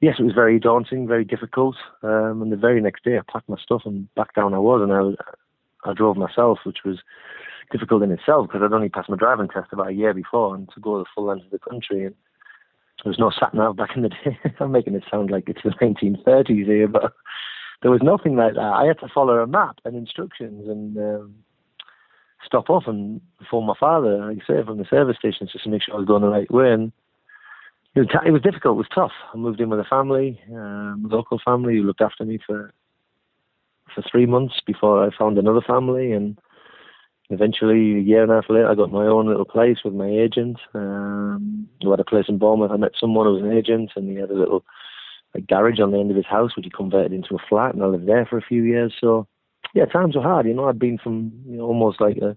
[0.00, 1.76] yes, it was very daunting, very difficult.
[2.02, 4.82] Um, and the very next day, I packed my stuff and back down I was,
[4.82, 6.98] and I, I drove myself, which was
[7.70, 10.68] difficult in itself because I'd only passed my driving test about a year before, and
[10.74, 12.06] to go the full length of the country.
[12.06, 12.14] And
[13.02, 14.38] there was no sat nav back in the day.
[14.60, 17.14] I'm making it sound like it's the 1930s here, but
[17.82, 18.60] there was nothing like that.
[18.60, 20.96] I had to follow a map and instructions and.
[20.96, 21.34] Um,
[22.44, 23.20] stop off and
[23.50, 25.98] phone my father, like I say, from the service station just to make sure I
[25.98, 26.72] was going the right way.
[26.72, 26.92] And
[27.94, 29.12] it was, it was difficult, it was tough.
[29.32, 32.72] I moved in with a family, um, a local family who looked after me for
[33.94, 36.12] for three months before I found another family.
[36.12, 36.38] And
[37.28, 40.08] eventually, a year and a half later, I got my own little place with my
[40.08, 40.58] agent.
[40.72, 42.70] Um, who had a place in Bournemouth.
[42.70, 44.64] I met someone who was an agent, and he had a little
[45.34, 47.82] a garage on the end of his house, which he converted into a flat, and
[47.82, 48.92] I lived there for a few years.
[49.00, 49.26] So
[49.74, 50.46] yeah, times were hard.
[50.46, 52.36] You know, I'd been from you know, almost like a,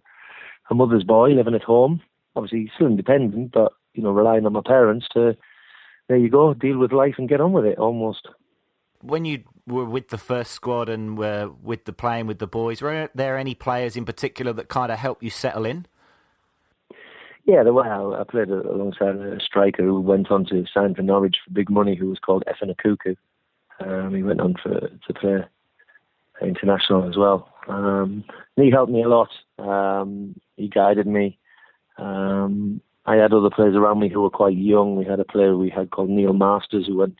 [0.70, 2.02] a mother's boy living at home,
[2.36, 5.36] obviously still independent, but you know, relying on my parents to
[6.08, 8.28] there you go, deal with life and get on with it almost.
[9.02, 12.82] When you were with the first squad and were with the playing with the boys,
[12.82, 15.88] were there any players in particular that kind of helped you settle in?
[17.46, 21.38] Yeah, the way I, played alongside a striker who went on to sign for Norwich
[21.46, 23.16] for big money, who was called Efan Ekoku.
[23.80, 25.44] Um, he went on for, to play
[26.42, 27.50] international as well.
[27.68, 28.24] Um,
[28.56, 29.30] he helped me a lot.
[29.58, 31.38] Um, he guided me.
[31.98, 34.96] Um, I had other players around me who were quite young.
[34.96, 37.18] We had a player we had called Neil Masters who went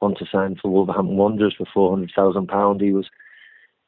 [0.00, 2.80] on to sign for Wolverhampton Wanderers for four hundred thousand pound.
[2.80, 3.06] He was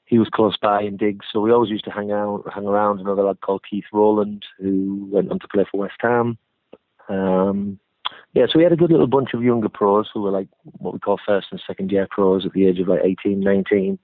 [0.06, 3.00] he was close by in digs, so we always used to hang out, hang around.
[3.00, 6.38] Another lad called Keith Rowland who went on to play for West Ham.
[7.08, 7.78] Um,
[8.32, 10.48] yeah, so we had a good little bunch of younger pros who were like
[10.78, 13.98] what we call first and second year pros at the age of like 18, 19.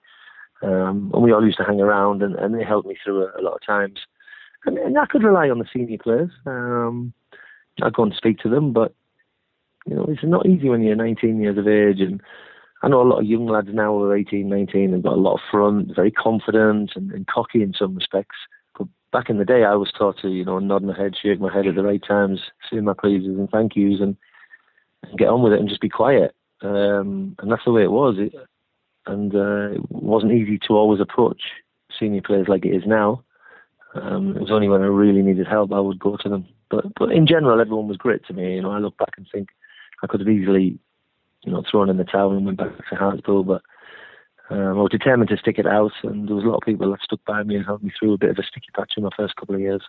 [0.62, 3.40] Um, and we all used to hang around and, and they helped me through a,
[3.40, 4.00] a lot of times.
[4.64, 6.30] And, and, I could rely on the senior players.
[6.46, 7.12] Um,
[7.82, 8.94] I'd go and speak to them, but
[9.86, 12.00] you know, it's not easy when you're 19 years of age.
[12.00, 12.22] And
[12.82, 15.20] I know a lot of young lads now who are 18, 19 and got a
[15.20, 18.36] lot of front, very confident and, and cocky in some respects.
[18.78, 21.40] But back in the day, I was taught to, you know, nod my head, shake
[21.40, 22.40] my head at the right times,
[22.70, 24.16] say my pleases and thank yous, and,
[25.02, 26.36] and get on with it and just be quiet.
[26.60, 28.14] Um, and that's the way it was.
[28.18, 28.32] It,
[29.07, 31.42] and uh, it wasn't easy to always approach
[31.98, 33.22] senior players like it is now.
[33.94, 36.46] Um, it was only when I really needed help I would go to them.
[36.70, 38.55] But but in general, everyone was great to me.
[38.55, 39.50] You know, I look back and think
[40.03, 40.78] I could have easily,
[41.42, 43.62] you know, thrown in the towel and went back to Hartlepool, but
[44.50, 46.90] um, I was determined to stick it out, and there was a lot of people
[46.90, 49.03] that stuck by me and helped me through a bit of a sticky patch in
[49.03, 49.82] my first couple of years.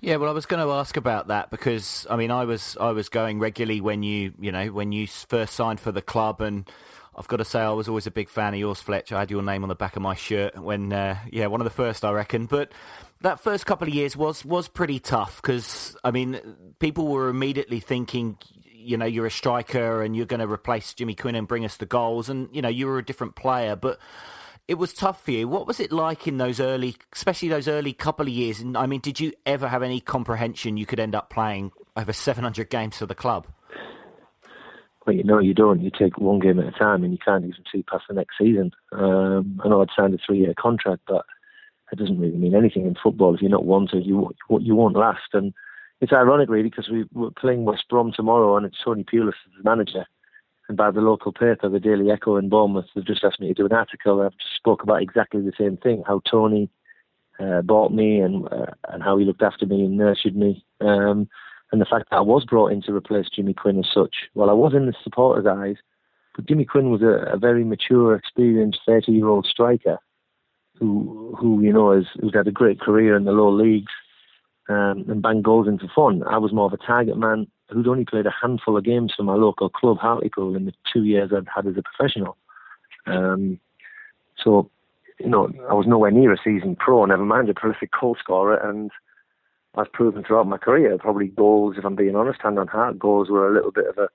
[0.00, 2.92] Yeah, well, I was going to ask about that because I mean, I was I
[2.92, 6.70] was going regularly when you you know when you first signed for the club, and
[7.16, 9.10] I've got to say I was always a big fan of yours, Fletch.
[9.10, 11.64] I had your name on the back of my shirt when uh, yeah one of
[11.64, 12.70] the first I reckon, but
[13.22, 16.40] that first couple of years was was pretty tough because I mean
[16.78, 21.16] people were immediately thinking you know you're a striker and you're going to replace Jimmy
[21.16, 23.98] Quinn and bring us the goals, and you know you were a different player, but
[24.68, 25.48] it was tough for you.
[25.48, 28.60] What was it like in those early, especially those early couple of years?
[28.60, 32.12] And I mean, did you ever have any comprehension you could end up playing over
[32.12, 33.46] 700 games for the club?
[35.06, 35.80] Well, you know, you don't.
[35.80, 38.36] You take one game at a time, and you can't even see past the next
[38.38, 38.72] season.
[38.92, 41.24] Um, I know I'd signed a three-year contract, but
[41.90, 43.34] it doesn't really mean anything in football.
[43.34, 45.30] If you're not wanted, you you won't last.
[45.32, 45.54] And
[46.02, 49.52] it's ironic, really, because we, we're playing West Brom tomorrow, and it's Tony Pulis as
[49.56, 50.06] the manager
[50.68, 53.54] and by the local paper, the Daily Echo in Bournemouth, they've just asked me to
[53.54, 54.20] do an article.
[54.20, 56.68] I've spoke about exactly the same thing: how Tony
[57.40, 61.28] uh, bought me and uh, and how he looked after me and nurtured me, um,
[61.72, 64.14] and the fact that I was brought in to replace Jimmy Quinn as such.
[64.34, 65.76] Well, I was in the supporters' eyes,
[66.36, 69.98] but Jimmy Quinn was a, a very mature, experienced, thirty-year-old striker
[70.78, 73.92] who who you know has who's had a great career in the lower leagues
[74.68, 76.22] um, and bang goals into fun.
[76.24, 79.22] I was more of a target man who'd only played a handful of games for
[79.22, 82.36] my local club, Hartlepool, in the two years I'd had as a professional.
[83.06, 83.58] Um,
[84.42, 84.70] so,
[85.18, 88.56] you know, I was nowhere near a season pro, never mind a prolific goal scorer,
[88.56, 88.90] and
[89.74, 93.28] I've proven throughout my career, probably goals, if I'm being honest, hand on heart, goals
[93.28, 94.08] were a little bit of a,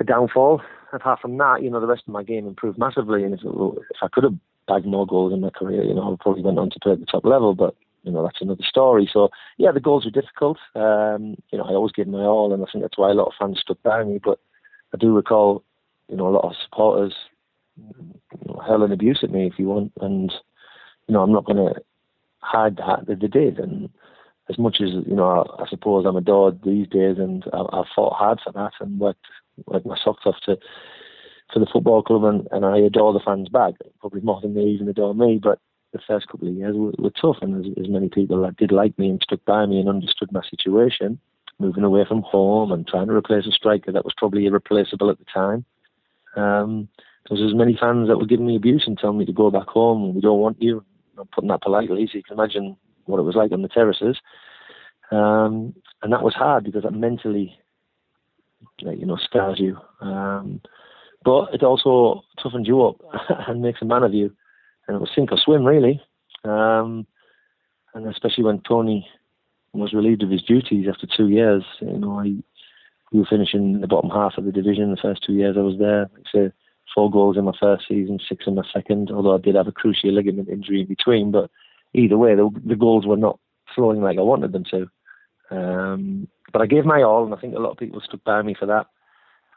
[0.00, 0.62] a downfall.
[0.92, 3.96] Apart from that, you know, the rest of my game improved massively, and if, if
[4.02, 4.34] I could have
[4.66, 7.00] bagged more goals in my career, you know, I probably went on to play at
[7.00, 7.74] the top level, but
[8.04, 9.08] you know that's another story.
[9.12, 10.58] So yeah, the goals were difficult.
[10.74, 13.26] Um, you know, I always gave my all, and I think that's why a lot
[13.26, 14.20] of fans stuck by me.
[14.22, 14.38] But
[14.92, 15.64] I do recall,
[16.08, 17.14] you know, a lot of supporters
[17.76, 18.14] you
[18.46, 20.32] know, hurling abuse at me if you want, and
[21.08, 21.80] you know, I'm not going to
[22.40, 23.58] hide that that they did.
[23.58, 23.88] And
[24.50, 27.86] as much as you know, I, I suppose I'm adored these days, and I, I've
[27.94, 29.26] fought hard for that and worked
[29.66, 30.58] worked my socks off to
[31.52, 34.62] for the football club, and, and I adore the fans back, probably more than they
[34.62, 35.38] even adore me.
[35.42, 35.60] But
[35.94, 38.98] the first couple of years were, were tough, and as many people that did like
[38.98, 41.18] me and stuck by me and understood my situation,
[41.58, 45.18] moving away from home and trying to replace a striker that was probably irreplaceable at
[45.18, 45.64] the time.
[46.36, 46.88] Um,
[47.28, 49.50] there was as many fans that were giving me abuse and telling me to go
[49.50, 50.14] back home.
[50.14, 50.84] We don't want you.
[51.16, 52.76] I'm putting that politely, so you can imagine
[53.06, 54.18] what it was like on the terraces.
[55.12, 57.56] Um, and that was hard because that mentally,
[58.80, 59.78] you know, scars you.
[60.00, 60.60] Um,
[61.24, 62.96] but it also toughens you up
[63.48, 64.34] and makes a man of you
[64.86, 66.00] and it was sink or swim really.
[66.44, 67.06] Um,
[67.94, 69.08] and especially when Tony
[69.72, 72.34] was relieved of his duties after two years, you know, I,
[73.12, 75.62] we were finishing in the bottom half of the division the first two years I
[75.62, 76.10] was there.
[76.34, 76.52] Like
[76.94, 79.72] four goals in my first season, six in my second, although I did have a
[79.72, 81.30] cruciate ligament injury in between.
[81.30, 81.50] But
[81.92, 83.38] either way, the, the goals were not
[83.74, 84.90] flowing like I wanted them to.
[85.50, 88.42] Um, but I gave my all, and I think a lot of people stood by
[88.42, 88.86] me for that.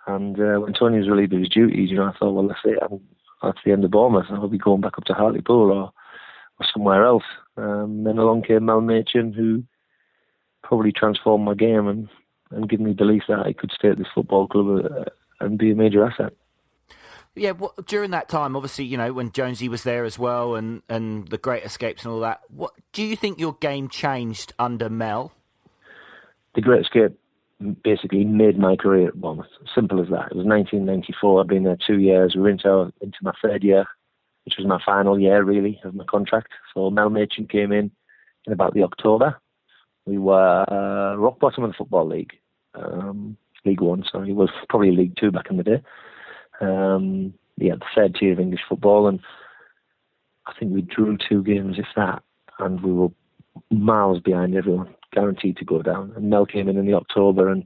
[0.07, 2.59] And uh, when Tony was relieved of his duties, you know, I thought, well, that's
[2.63, 2.79] it.
[2.81, 3.01] I'm,
[3.41, 4.25] that's the end of Bournemouth.
[4.29, 5.91] I'll be going back up to Hartlepool or,
[6.59, 7.23] or somewhere else.
[7.55, 9.63] Um, then along came Mel Machin, who
[10.63, 12.09] probably transformed my game and
[12.51, 15.03] and given me belief that I could stay at this football club uh,
[15.41, 16.33] and be a major asset.
[17.35, 20.81] Yeah, well, during that time, obviously, you know, when Jonesy was there as well, and,
[20.89, 22.41] and the Great Escapes and all that.
[22.49, 25.33] What do you think your game changed under Mel?
[26.55, 27.19] The Great Escape
[27.83, 29.47] basically made my career at Bournemouth.
[29.73, 30.31] Simple as that.
[30.31, 31.41] It was 1994.
[31.41, 32.33] I'd been there two years.
[32.35, 33.85] We were into into my third year,
[34.45, 36.49] which was my final year really of my contract.
[36.73, 37.91] So Mel Machin came in
[38.45, 39.39] in about the October.
[40.05, 42.33] We were uh, rock bottom of the football league,
[42.75, 44.03] um, League One.
[44.09, 45.81] Sorry, it was probably League Two back in the day.
[46.61, 49.19] Um, yeah, the third tier of English football, and
[50.45, 52.21] I think we drew two games, if that,
[52.59, 53.09] and we were
[53.69, 56.13] miles behind everyone, guaranteed to go down.
[56.15, 57.65] And Mel came in in the October and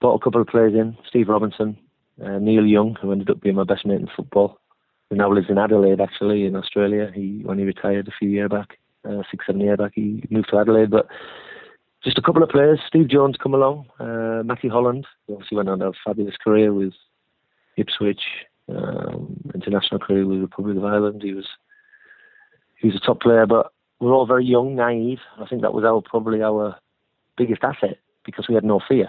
[0.00, 1.76] brought a couple of players in, Steve Robinson,
[2.24, 4.58] uh, Neil Young, who ended up being my best mate in football,
[5.08, 7.10] who now lives in Adelaide, actually, in Australia.
[7.14, 8.78] He When he retired a few years back,
[9.08, 10.90] uh, six, seven years back, he moved to Adelaide.
[10.90, 11.06] But
[12.04, 12.78] just a couple of players.
[12.86, 16.94] Steve Jones come along, uh, Matty Holland, who obviously went on a fabulous career with
[17.76, 18.22] Ipswich,
[18.68, 21.22] um, international career with the Republic of Ireland.
[21.22, 21.48] He was
[22.80, 25.20] he was a top player, but we are all very young, naive.
[25.38, 26.76] I think that was our probably our
[27.36, 29.08] biggest asset because we had no fear.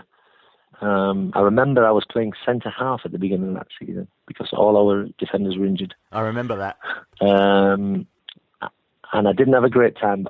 [0.81, 4.49] Um, I remember I was playing centre half at the beginning of that season because
[4.53, 5.95] all our defenders were injured.
[6.11, 6.77] I remember that.
[7.25, 8.05] Um,
[9.13, 10.27] and I didn't have a great time.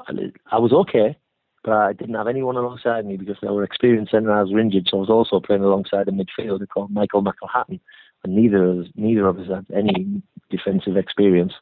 [0.51, 1.17] I was okay,
[1.63, 4.87] but I didn't have anyone alongside me because our experienced centre halves were injured.
[4.89, 7.79] So I was also playing alongside a midfielder called Michael McElhatton,
[8.23, 11.53] and neither of us, neither of us had any defensive experience.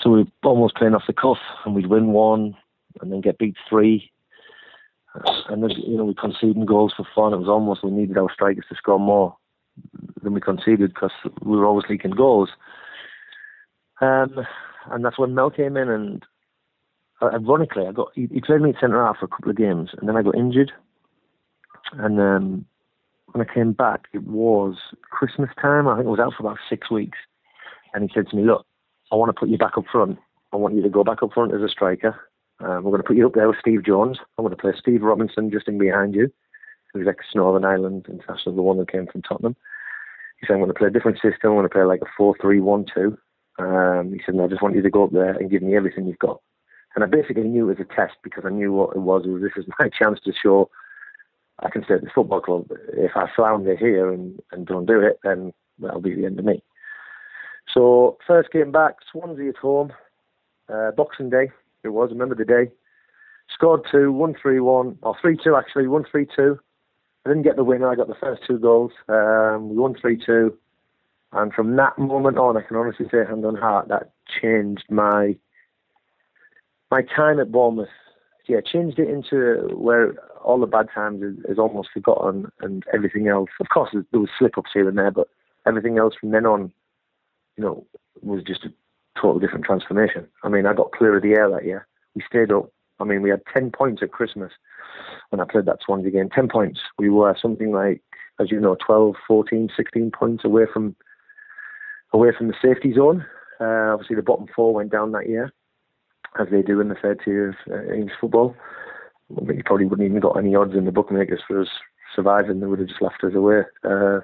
[0.00, 2.56] So we were almost playing off the cuff, and we'd win one,
[3.00, 4.10] and then get beat three,
[5.48, 7.32] and then you know we conceded goals for fun.
[7.32, 9.36] It was almost we needed our strikers to score more
[10.22, 12.50] than we conceded because we were always leaking goals.
[14.00, 14.46] Um,
[14.90, 16.24] and that's when Mel came in, and
[17.22, 19.56] uh, ironically, I got he, he played me at centre half for a couple of
[19.56, 20.72] games, and then I got injured,
[21.92, 22.64] and um,
[23.32, 25.88] when I came back, it was Christmas time.
[25.88, 27.18] I think I was out for about six weeks,
[27.92, 28.66] and he said to me, "Look,
[29.14, 30.18] I want to put you back up front.
[30.52, 32.20] I want you to go back up front as a striker.
[32.58, 34.18] Um, we're going to put you up there with Steve Jones.
[34.36, 36.32] I'm going to play Steve Robinson just in behind you,
[36.92, 39.54] who's ex Northern Ireland international, the one that came from Tottenham.
[40.40, 41.50] He said, I'm going to play a different system.
[41.50, 43.18] I'm going to play like a 4 3 1 2.
[43.60, 46.08] Um, he said, I just want you to go up there and give me everything
[46.08, 46.40] you've got.
[46.96, 49.22] And I basically knew it was a test because I knew what it was.
[49.26, 50.70] It was this is my chance to show
[51.60, 52.66] I can stay at this football club.
[52.94, 56.44] If I flounder here and, and don't do it, then that'll be the end of
[56.44, 56.64] me.
[57.74, 59.92] So first came back, Swansea at home,
[60.72, 61.50] uh, Boxing Day
[61.84, 62.10] it was.
[62.10, 62.70] remember the day.
[63.52, 66.58] Scored two, one three one, or three two actually, one three two.
[67.24, 67.90] I didn't get the winner.
[67.90, 68.92] I got the first two goals.
[69.08, 70.56] Um, we won three two,
[71.32, 75.36] and from that moment on, I can honestly say, hand on heart, that changed my
[76.90, 77.88] my time at Bournemouth.
[78.46, 83.28] Yeah, changed it into where all the bad times is, is almost forgotten, and everything
[83.28, 83.50] else.
[83.60, 85.28] Of course, there was slip ups here and there, but
[85.66, 86.72] everything else from then on
[87.56, 87.86] you know,
[88.22, 88.72] was just a
[89.20, 90.26] total different transformation.
[90.42, 91.86] I mean, I got clear of the air that year.
[92.14, 92.70] We stayed up.
[93.00, 94.52] I mean, we had 10 points at Christmas
[95.30, 96.28] when I played that Swansea game.
[96.30, 96.80] 10 points.
[96.98, 98.02] We were something like,
[98.40, 100.96] as you know, 12, 14, 16 points away from
[102.12, 103.26] away from the safety zone.
[103.60, 105.52] Uh, obviously, the bottom four went down that year,
[106.40, 108.54] as they do in the third tier of uh, English football.
[109.30, 111.68] you probably wouldn't even got any odds in the bookmakers for us
[112.14, 112.60] surviving.
[112.60, 113.62] They would have just left us away.
[113.82, 114.20] Uh,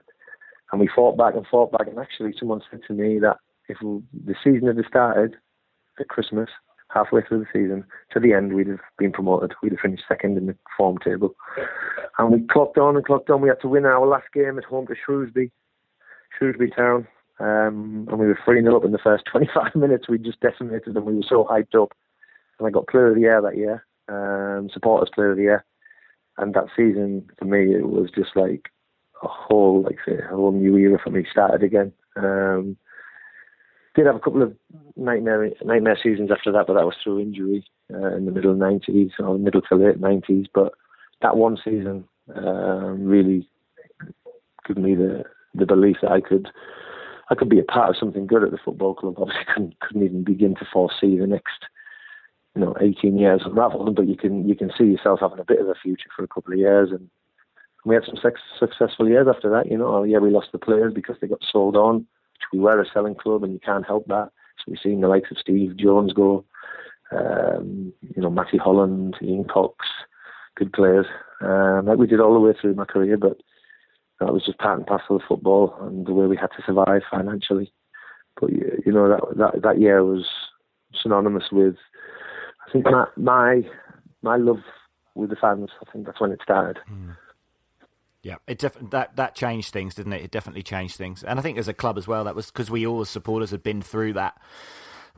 [0.73, 1.87] and we fought back and fought back.
[1.89, 5.37] And actually, someone said to me that if the season had started
[5.99, 6.49] at Christmas,
[6.93, 9.53] halfway through the season, to the end, we'd have been promoted.
[9.63, 11.35] We'd have finished second in the form table.
[12.19, 13.41] And we clocked on and clocked on.
[13.41, 15.51] We had to win our last game at home to Shrewsbury,
[16.37, 17.07] Shrewsbury Town.
[17.39, 20.09] Um, and we were 3 0 up in the first 25 minutes.
[20.09, 21.05] We just decimated them.
[21.05, 21.93] We were so hyped up.
[22.59, 25.65] And I got player of the year that year, um, supporters player of the year.
[26.37, 28.71] And that season, for me, it was just like
[29.23, 31.93] a whole like say a whole new era for me started again.
[32.17, 32.77] Um,
[33.95, 34.57] did have a couple of
[34.97, 39.11] nightmare nightmare seasons after that, but that was through injury uh, in the middle nineties
[39.19, 40.47] or middle to late nineties.
[40.53, 40.73] But
[41.23, 42.05] that one season
[42.35, 43.49] um, really
[44.67, 46.49] gave me the the belief that I could
[47.31, 49.15] I could be a part of something good at the football club.
[49.19, 51.67] Obviously, couldn't couldn't even begin to foresee the next
[52.55, 55.61] you know 18 years unravel, but you can you can see yourself having a bit
[55.61, 57.11] of a future for a couple of years and
[57.85, 59.71] we had some successful years after that.
[59.71, 62.07] You know, oh, yeah, we lost the players because they got sold on,
[62.53, 64.31] we were a selling club, and you can't help that.
[64.59, 66.45] So we've seen the likes of Steve Jones go,
[67.13, 69.87] um, you know, Matty Holland, Ian Cox,
[70.57, 71.07] good players,
[71.41, 73.17] um, like we did all the way through my career.
[73.17, 73.39] But
[74.21, 77.03] that was just part and parcel of football and the way we had to survive
[77.11, 77.73] financially.
[78.39, 80.27] But you know that that that year was
[81.01, 81.77] synonymous with,
[82.67, 83.63] I think my my
[84.23, 84.61] my love
[85.15, 85.71] with the fans.
[85.87, 86.79] I think that's when it started.
[86.91, 87.17] Mm.
[88.23, 90.23] Yeah, it def- that that changed things, didn't it?
[90.23, 92.71] It definitely changed things, and I think as a club as well, that was because
[92.71, 94.39] we all as supporters had been through that.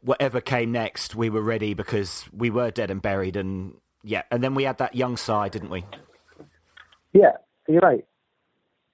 [0.02, 3.74] Whatever came next, we were ready because we were dead and buried, and
[4.04, 5.84] yeah, and then we had that young side, didn't we?
[7.12, 7.32] Yeah,
[7.68, 8.04] you're right.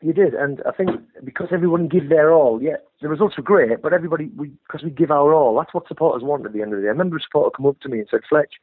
[0.00, 0.90] You did, and I think
[1.24, 4.90] because everyone give their all, yeah, the results were great, but everybody, we because we
[4.90, 6.88] give our all, that's what supporters want at the end of the day.
[6.88, 8.54] I remember a supporter come up to me and said, Fletch,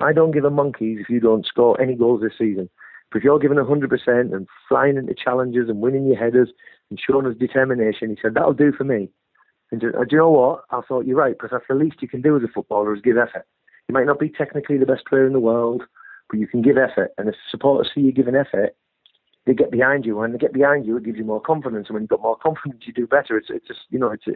[0.00, 2.68] I don't give a monkeys if you don't score any goals this season.
[3.10, 6.50] But if you're giving 100% and flying into challenges and winning your headers
[6.90, 9.08] and showing us determination, he said, that'll do for me.
[9.70, 10.64] And do, uh, do you know what?
[10.70, 13.02] I thought, you're right, because that's the least you can do as a footballer is
[13.02, 13.46] give effort.
[13.88, 15.82] You might not be technically the best player in the world,
[16.30, 17.12] but you can give effort.
[17.16, 18.76] And if the supporters see you giving effort,
[19.46, 20.12] they get behind you.
[20.12, 21.86] And when they get behind you, it gives you more confidence.
[21.88, 23.38] And when you've got more confidence, you do better.
[23.38, 24.34] It's, it's just, you know, it's a,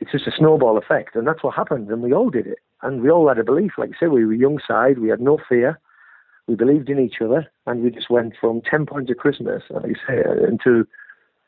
[0.00, 1.14] it's just a snowball effect.
[1.14, 1.88] And that's what happened.
[1.88, 2.58] And we all did it.
[2.82, 3.72] And we all had a belief.
[3.78, 4.98] Like I said, we were a young side.
[4.98, 5.78] We had no fear
[6.46, 9.86] we believed in each other, and we just went from 10 points of Christmas, like
[9.86, 10.86] you say, into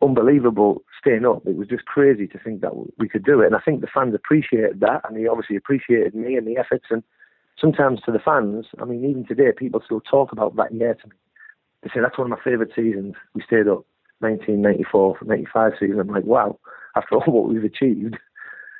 [0.03, 1.47] unbelievable staying up.
[1.47, 3.47] It was just crazy to think that we could do it.
[3.47, 6.87] And I think the fans appreciated that, and they obviously appreciated me and the efforts.
[6.91, 7.03] And
[7.61, 11.09] sometimes to the fans, I mean, even today, people still talk about that year to
[11.09, 11.17] me.
[11.83, 13.15] They say, that's one of my favourite seasons.
[13.35, 13.87] We stayed up
[14.21, 16.01] 1994, 95 season.
[16.01, 16.59] I'm like, wow,
[16.97, 18.17] after all what we've achieved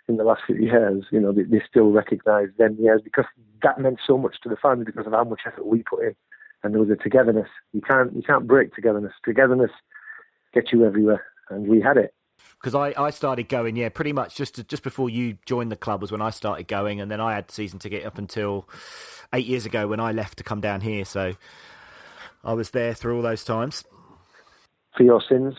[0.09, 3.27] in the last few years, you know, they, they still recognise them years because
[3.63, 6.15] that meant so much to the fans because of how much effort we put in.
[6.63, 7.49] And there was a togetherness.
[7.73, 9.13] You can't you can't break togetherness.
[9.25, 9.71] Togetherness
[10.53, 12.15] gets you everywhere, and we had it.
[12.61, 15.77] Because I, I started going, yeah, pretty much just to, just before you joined the
[15.77, 18.69] club was when I started going, and then I had season ticket up until
[19.33, 21.05] eight years ago when I left to come down here.
[21.05, 21.35] So
[22.43, 23.85] I was there through all those times.
[24.97, 25.55] For your sins.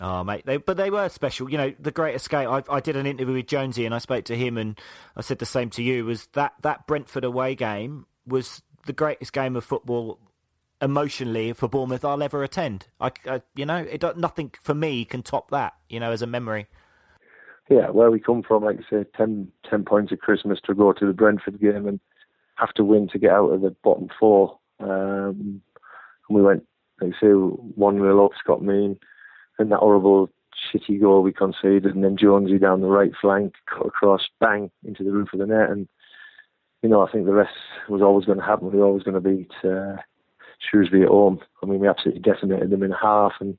[0.00, 1.50] Oh, mate, they, but they were special.
[1.50, 2.48] You know, the Great Escape.
[2.48, 4.78] I, I did an interview with Jonesy, and I spoke to him, and
[5.16, 6.04] I said the same to you.
[6.04, 10.18] Was that that Brentford away game was the greatest game of football
[10.82, 12.88] emotionally for Bournemouth I'll ever attend.
[13.00, 15.74] I, I you know, it nothing for me can top that.
[15.88, 16.66] You know, as a memory.
[17.70, 20.92] Yeah, where we come from, like I say, 10, 10 points at Christmas to go
[20.92, 21.98] to the Brentford game and
[22.54, 24.58] have to win to get out of the bottom four.
[24.78, 25.62] Um,
[26.28, 26.64] and we went,
[27.00, 28.32] like I say, one nil up.
[28.38, 28.98] Scott Mean
[29.58, 30.30] and that horrible
[30.72, 35.04] shitty goal we conceded, and then Jonesy down the right flank, cut across, bang into
[35.04, 35.88] the roof of the net, and
[36.82, 37.54] you know I think the rest
[37.88, 38.70] was always going to happen.
[38.70, 39.96] We were always going to beat uh,
[40.58, 41.40] Shrewsbury at home.
[41.62, 43.58] I mean, we absolutely decimated them in half, and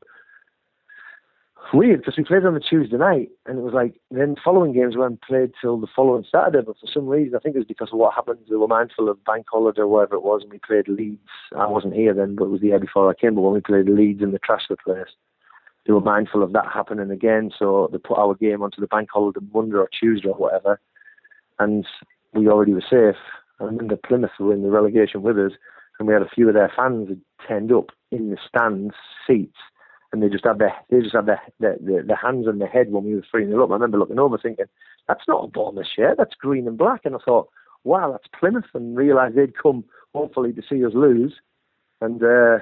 [1.74, 4.96] weird because we played on a Tuesday night, and it was like then following games
[4.96, 6.66] weren't played till the following Saturday.
[6.66, 8.40] But for some reason, I think it was because of what happened.
[8.50, 11.22] They were mindful of bank holiday or whatever it was, and we played Leeds.
[11.56, 13.36] I wasn't here then, but it was the year before I came.
[13.36, 15.08] But when we played Leeds in the trash the place,
[15.88, 19.08] they were mindful of that happening again, so they put our game onto the bank
[19.12, 20.82] holiday Monday or Tuesday or whatever,
[21.60, 21.86] and
[22.34, 23.16] we already were safe.
[23.62, 25.54] I remember Plymouth were in the relegation with us,
[25.98, 29.58] and we had a few of their fans had turned up in the stands seats,
[30.12, 32.68] and they just had their they just had their their, their, their hands on their
[32.68, 33.70] head when we were three 0 up.
[33.70, 34.66] I remember looking over thinking,
[35.08, 37.48] that's not a Bournemouth shirt, that's green and black, and I thought,
[37.86, 41.36] wow, that's Plymouth, and realised they'd come hopefully to see us lose,
[42.02, 42.22] and.
[42.22, 42.58] Uh,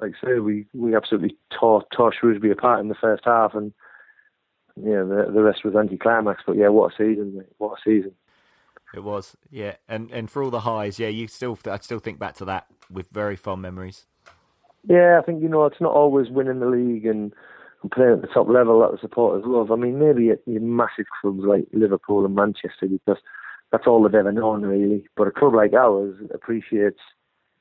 [0.00, 3.72] like I say, we, we absolutely tore tore Shrewsbury apart in the first half, and
[4.76, 6.42] yeah, the the rest was anticlimax.
[6.46, 7.36] But yeah, what a season!
[7.36, 7.46] Mate.
[7.58, 8.12] What a season!
[8.94, 12.18] It was, yeah, and and for all the highs, yeah, you still I still think
[12.18, 14.06] back to that with very fond memories.
[14.88, 17.32] Yeah, I think you know it's not always winning the league and,
[17.82, 19.72] and playing at the top level that the supporters love.
[19.72, 23.18] I mean, maybe at your massive clubs like Liverpool and Manchester because
[23.72, 25.04] that's all they've ever known really.
[25.16, 27.00] But a club like ours appreciates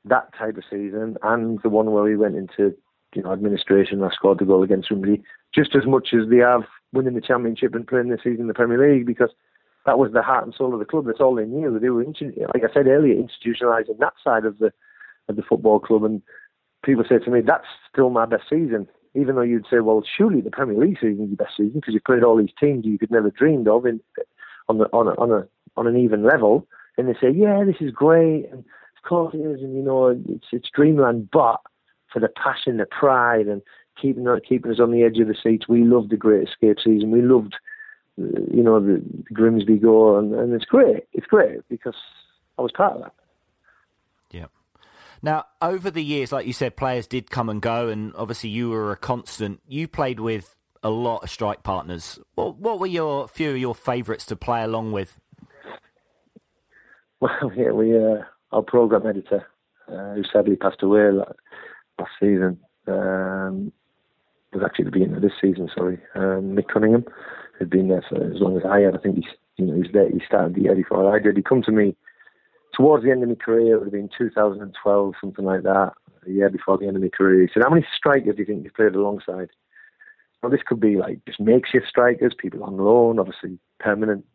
[0.06, 2.76] that type of season and the one where we went into
[3.14, 6.38] you know administration and I scored the goal against somebody just as much as they
[6.38, 9.30] have winning the championship and playing this season in the Premier League because
[9.86, 11.06] that was the heart and soul of the club.
[11.06, 11.80] That's all they knew.
[11.80, 14.72] They were, like I said earlier, institutionalising that side of the
[15.30, 16.04] of the football club.
[16.04, 16.22] And
[16.84, 20.42] people say to me, "That's still my best season." Even though you'd say, "Well, surely
[20.42, 22.98] the Premier League season is your best season because you played all these teams you
[22.98, 24.02] could never dreamed of in
[24.68, 25.48] on the on a, on a
[25.78, 28.66] on an even level." And they say, "Yeah, this is great." And
[29.06, 31.30] course it is, and you know it's it's dreamland.
[31.32, 31.62] But
[32.12, 33.62] for the passion, the pride, and
[34.02, 37.12] keeping keeping us on the edge of the seats, we loved the Great Escape season.
[37.12, 37.56] We loved,
[38.18, 41.04] you know, the, the Grimsby goal, and, and it's great.
[41.14, 41.96] It's great because
[42.58, 43.14] I was part of that.
[44.32, 44.46] Yeah.
[45.22, 48.70] Now, over the years, like you said, players did come and go, and obviously you
[48.70, 49.62] were a constant.
[49.68, 52.20] You played with a lot of strike partners.
[52.36, 55.20] What, what were your few of your favourites to play along with?
[57.22, 58.24] Well, yeah, we uh,
[58.56, 59.46] our program editor,
[59.92, 63.72] uh, who sadly passed away last season, um,
[64.54, 65.70] was actually the beginning of this season.
[65.76, 67.06] Sorry, um, Mick Cunningham,
[67.60, 68.96] who'd been there for as long as I had.
[68.96, 70.10] I think he's you know he was there.
[70.10, 71.36] He started the year before I did.
[71.36, 71.96] He come to me
[72.76, 73.76] towards the end of my career.
[73.76, 75.92] It would have been 2012, something like that.
[76.26, 77.42] a year before the end of my career.
[77.42, 79.50] He said, "How many strikers do you think you've played alongside?"
[80.42, 84.26] Well, this could be like just makeshift strikers, people on loan, obviously permanent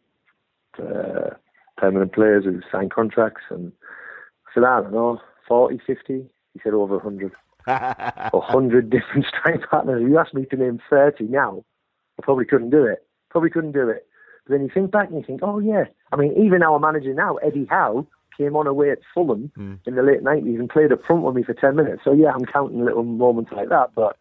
[0.79, 1.31] uh,
[1.77, 3.43] permanent players who sign contracts.
[3.49, 3.73] And
[4.55, 6.26] said, I don't know, 40, 50.
[6.55, 7.32] He said over 100.
[7.66, 10.03] 100 different strike partners.
[10.03, 11.64] If you asked me to name 30 now,
[12.18, 13.05] I probably couldn't do it.
[13.30, 14.07] Probably couldn't do it.
[14.46, 15.84] But then you think back and you think, oh, yeah.
[16.12, 19.78] I mean, even our manager now, Eddie Howe, came on away at Fulham mm.
[19.86, 22.03] in the late 90s and played up front with me for 10 minutes.
[22.05, 24.16] So, yeah, I'm counting little moments like that, but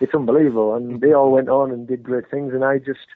[0.00, 0.74] it's unbelievable.
[0.74, 3.06] And they all went on and did great things, and I just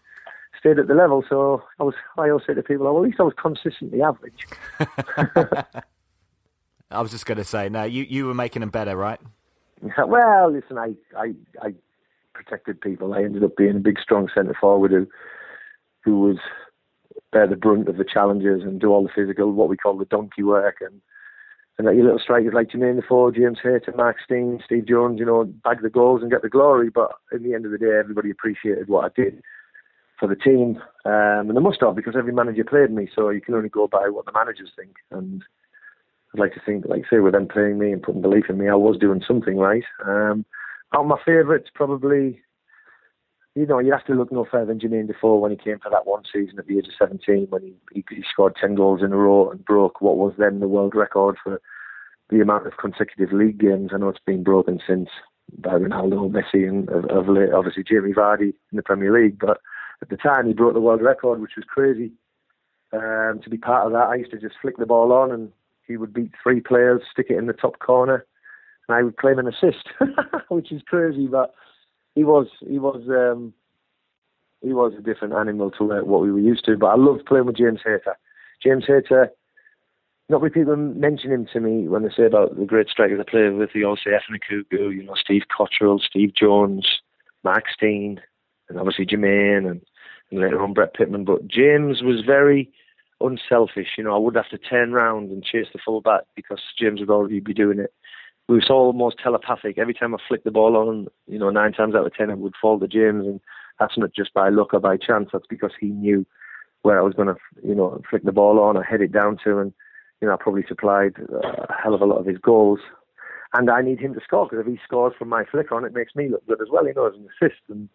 [0.59, 1.24] stayed at the level.
[1.28, 4.46] So I was, I always say to people, well, at least I was consistently average.
[6.91, 9.20] I was just going to say, no, you, you were making them better, right?
[10.07, 11.74] well, listen, I, I, I
[12.34, 13.14] protected people.
[13.14, 15.07] I ended up being a big, strong centre forward who,
[16.05, 16.36] who was
[17.32, 20.05] bear the brunt of the challenges and do all the physical, what we call the
[20.05, 21.01] donkey work, and
[21.78, 25.24] and that your little strikers like Jermaine Defoe, James Hayter, Mark Stein, Steve Jones, you
[25.24, 26.91] know, bag the goals and get the glory.
[26.91, 29.43] But in the end of the day, everybody appreciated what I did
[30.18, 30.76] for the team,
[31.07, 33.09] um, and they must have because every manager played me.
[33.14, 34.97] So you can only go by what the managers think.
[35.11, 35.43] And
[36.35, 38.68] I'd like to think, like say, with them playing me and putting belief in me,
[38.68, 39.85] I was doing something right.
[40.07, 40.45] Um,
[40.95, 42.41] out of my favourites, probably
[43.55, 45.91] you know, you have to look no further than Jermaine Defoe when he came for
[45.91, 49.03] that one season at the age of 17 when he, he, he scored 10 goals
[49.03, 51.61] in a row and broke what was then the world record for
[52.31, 53.91] the amount of consecutive league games.
[53.93, 55.09] I know it's been broken since
[55.59, 59.39] by Ronaldo, Messi, and of, of late, obviously Jamie Vardy in the Premier League.
[59.41, 59.59] But
[60.01, 62.12] at the time, he broke the world record, which was crazy.
[62.93, 65.51] Um, to be part of that, I used to just flick the ball on and
[65.91, 68.24] he would beat three players, stick it in the top corner,
[68.88, 69.88] and I would claim an assist,
[70.49, 71.26] which is crazy.
[71.26, 71.53] But
[72.14, 73.53] he was he was um,
[74.62, 76.76] he was a different animal to what we were used to.
[76.76, 78.16] But I loved playing with James Hayter.
[78.62, 79.30] James Hayter.
[80.28, 83.28] Not many people mention him to me when they say about the great strikers I
[83.28, 83.70] played with.
[83.74, 84.38] They all say Efan
[84.70, 86.86] you know, Steve Cotterill, Steve Jones,
[87.43, 88.20] Mark Stein,
[88.68, 89.80] and obviously Jermaine, and,
[90.30, 91.24] and later on Brett Pitman.
[91.24, 92.70] But James was very
[93.21, 93.89] unselfish.
[93.99, 97.01] You know, I would have to turn round and chase the full back because James
[97.01, 97.93] would already be doing it
[98.51, 99.79] we were so almost telepathic.
[99.79, 102.39] Every time I flicked the ball on, you know, nine times out of ten it
[102.39, 103.41] would fall to James, and
[103.79, 105.29] that's not just by luck or by chance.
[105.33, 106.27] That's because he knew
[106.83, 109.39] where I was going to, you know, flick the ball on or head it down
[109.45, 109.73] to, and
[110.21, 112.81] you know, I probably supplied a hell of a lot of his goals.
[113.55, 115.95] And I need him to score because if he scores from my flick on, it
[115.95, 116.87] makes me look good as well.
[116.87, 117.89] You know, as an assist, and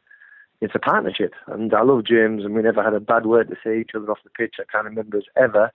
[0.61, 1.33] it's a partnership.
[1.47, 4.09] And I love James, and we never had a bad word to say each other
[4.11, 4.55] off the pitch.
[4.59, 5.71] I can't remember us ever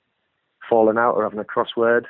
[0.69, 2.05] falling out or having a crossword.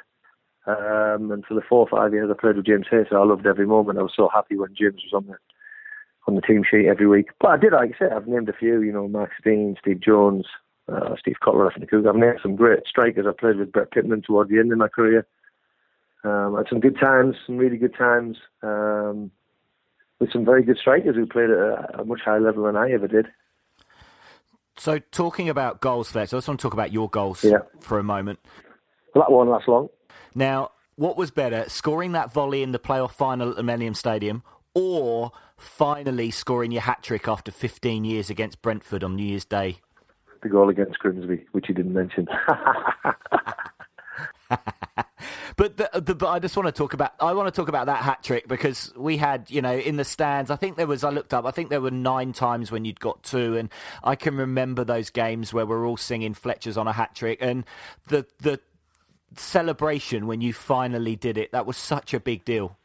[0.67, 3.47] Um, and for the four or five years I played with James Hayter, I loved
[3.47, 3.99] every moment.
[3.99, 5.37] I was so happy when James was on the
[6.29, 7.31] on the team sheet every week.
[7.41, 8.83] But I did, like I said, I've named a few.
[8.83, 10.45] You know, Mark Stein, Steve Jones,
[10.91, 13.27] uh, Steve Cotterill, I think I've named some great strikers.
[13.27, 15.27] I played with Brett Pitman toward the end of my career.
[16.25, 19.31] Um, I had some good times, some really good times, um,
[20.21, 23.09] with some very good strikers who played at a, much higher level than I ever
[23.09, 23.27] did.
[24.77, 27.59] So, talking about goals, Fletch, I just want to talk about your goals yeah.
[27.81, 28.39] for a moment.
[29.15, 29.89] Well, that won't last long.
[30.35, 34.43] Now, what was better, scoring that volley in the playoff final at the Millennium Stadium
[34.75, 39.81] or finally scoring your hat trick after 15 years against Brentford on New Year's Day?
[40.43, 42.29] The goal against Grimsby, which you didn't mention.
[45.57, 47.87] but the, the, but I just want to talk about I want to talk about
[47.87, 51.05] that hat trick because we had you know in the stands I think there was
[51.05, 53.69] I looked up I think there were nine times when you'd got two and
[54.05, 57.65] I can remember those games where we're all singing Fletcher's on a hat trick and
[58.09, 58.61] the the
[59.37, 61.53] celebration when you finally did it.
[61.53, 62.77] That was such a big deal.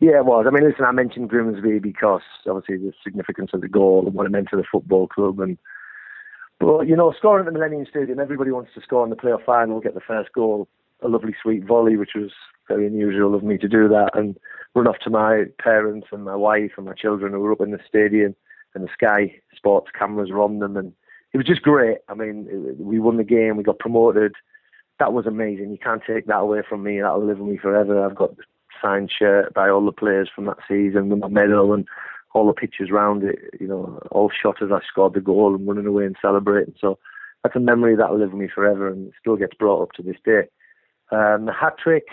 [0.00, 0.46] Yeah, it was.
[0.46, 4.26] I mean, listen, I mentioned Grimsby because obviously the significance of the goal and what
[4.26, 5.40] it meant to the football club.
[5.40, 5.58] And
[6.60, 9.44] but you know, scoring at the Millennium Stadium, everybody wants to score in the playoff
[9.44, 10.68] final, get the first goal,
[11.02, 12.30] a lovely sweet volley, which was
[12.68, 14.38] very unusual of me to do that, and
[14.74, 17.70] run off to my parents and my wife and my children who were up in
[17.70, 18.34] the stadium,
[18.74, 20.92] and the Sky Sports cameras were on them, and
[21.32, 21.98] it was just great.
[22.08, 24.34] I mean, we won the game, we got promoted
[24.98, 25.70] that was amazing.
[25.70, 27.00] You can't take that away from me.
[27.00, 28.04] That'll live with me forever.
[28.04, 28.42] I've got the
[28.82, 31.86] signed shirt by all the players from that season with my medal and
[32.34, 33.38] all the pictures round it.
[33.60, 36.74] You know, all shot as I scored the goal and running away and celebrating.
[36.80, 36.98] So
[37.42, 40.16] that's a memory that'll live with me forever and still gets brought up to this
[40.24, 40.48] day.
[41.10, 42.04] Um, the hat trick,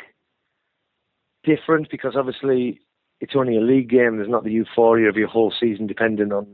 [1.44, 2.80] different because obviously
[3.22, 4.18] it's only a league game.
[4.18, 6.48] There's not the euphoria of your whole season depending on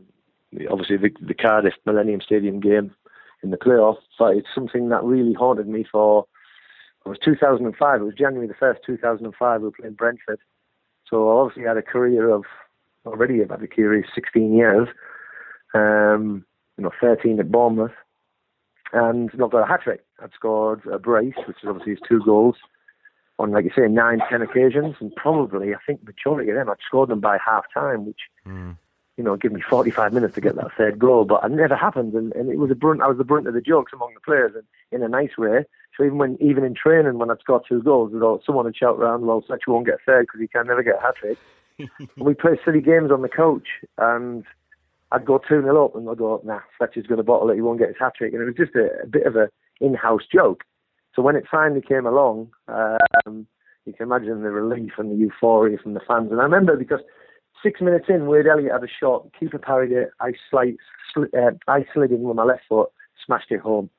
[0.69, 2.93] obviously the, the Cardiff Millennium Stadium game
[3.43, 4.01] in the playoffs.
[4.19, 6.25] But it's something that really haunted me for.
[7.05, 8.01] It was 2005.
[8.01, 9.61] It was January the first, 2005.
[9.61, 10.39] We were playing Brentford.
[11.07, 12.43] So I obviously had a career of
[13.05, 14.87] already about a career of 16 years.
[15.73, 16.45] Um,
[16.77, 17.91] you know, 13 at Bournemouth,
[18.93, 20.03] and not got a hat trick.
[20.21, 22.55] I'd scored a brace, which is obviously his two goals,
[23.39, 26.77] on, like you say, nine, ten occasions, and probably I think majority of them I'd
[26.85, 28.77] scored them by half time, which Mm.
[29.17, 31.25] you know give me 45 minutes to get that third goal.
[31.25, 33.01] But it never happened, and, and it was a brunt.
[33.01, 35.65] I was the brunt of the jokes among the players, and in a nice way.
[35.97, 38.11] So even when even in training, when I'd scored two goals,
[38.45, 41.01] someone would shout around, "Well, Fletcher won't get third because he can never get a
[41.01, 41.37] hat trick."
[42.17, 43.67] we play silly games on the coach,
[43.97, 44.43] and
[45.11, 47.61] I'd go 2 0 up, and I'd go, nah, Fletcher's going to bottle it, he
[47.61, 48.33] won't get his hat trick.
[48.33, 49.49] And it was just a, a bit of a
[49.79, 50.63] in house joke.
[51.15, 53.45] So when it finally came along, um,
[53.85, 56.31] you can imagine the relief and the euphoria from the fans.
[56.31, 57.01] And I remember because
[57.61, 60.77] six minutes in, Wade Elliott had a shot, keeper parried it, I, slid,
[61.15, 62.89] sli- uh, I slid in with my left foot,
[63.25, 63.89] smashed it home.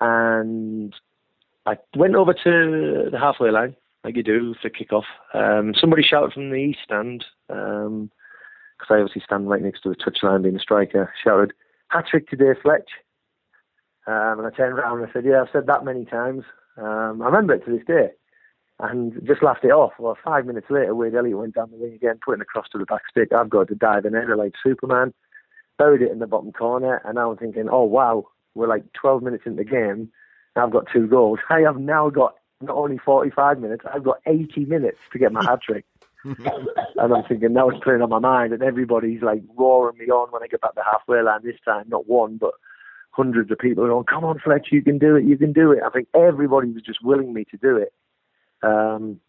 [0.00, 0.94] And
[1.66, 5.04] I went over to the halfway line, like you do for kick-off.
[5.34, 7.24] Um, somebody shouted from the east stand,
[8.82, 11.52] because I obviously stand right next to the touchline being a striker, shouted,
[11.88, 12.90] hat trick today, Fletch.
[14.06, 16.44] Um, and I turned around and I said, yeah, I've said that many times.
[16.76, 18.10] Um, I remember it to this day.
[18.80, 19.92] And just laughed it off.
[19.98, 22.78] Well, five minutes later, Wade Elliott went down the wing again, putting the cross to
[22.78, 23.32] the back stick.
[23.32, 25.14] I've got to dive in there like Superman.
[25.78, 27.00] Buried it in the bottom corner.
[27.04, 30.10] And now I'm thinking, oh, wow, we're like 12 minutes into the game.
[30.56, 31.38] I've got two goals.
[31.48, 35.32] Hey, I have now got not only 45 minutes, I've got 80 minutes to get
[35.32, 35.84] my hat trick.
[36.24, 40.30] And I'm thinking now it's playing on my mind, and everybody's like roaring me on
[40.30, 41.84] when I get back to halfway line this time.
[41.88, 42.52] Not one, but
[43.10, 45.72] hundreds of people are going, "Come on, Fletch, you can do it, you can do
[45.72, 47.92] it." I think everybody was just willing me to do it.
[48.62, 49.20] Um,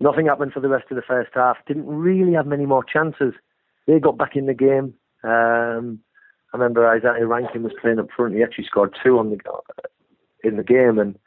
[0.00, 1.56] nothing happened for the rest of the first half.
[1.66, 3.34] Didn't really have many more chances.
[3.86, 4.94] They got back in the game.
[5.22, 6.00] Um,
[6.52, 8.34] I remember Isaiah Rankin was playing up front.
[8.34, 9.38] He actually scored two on the
[10.44, 11.18] in the game, and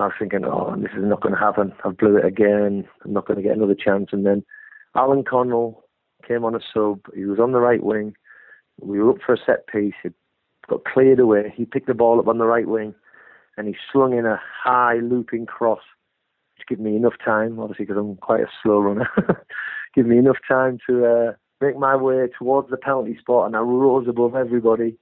[0.00, 1.72] I was thinking, oh, this is not going to happen.
[1.84, 2.88] I blew it again.
[3.04, 4.08] I'm not going to get another chance.
[4.12, 4.44] And then
[4.96, 5.84] Alan Connell
[6.26, 7.00] came on a sub.
[7.14, 8.14] He was on the right wing.
[8.80, 9.94] We were up for a set piece.
[10.04, 10.14] It
[10.68, 11.52] got cleared away.
[11.54, 12.94] He picked the ball up on the right wing,
[13.56, 15.82] and he slung in a high looping cross,
[16.56, 19.08] which gave me enough time, obviously because I'm quite a slow runner,
[19.94, 23.60] give me enough time to uh, make my way towards the penalty spot, and I
[23.60, 24.96] rose above everybody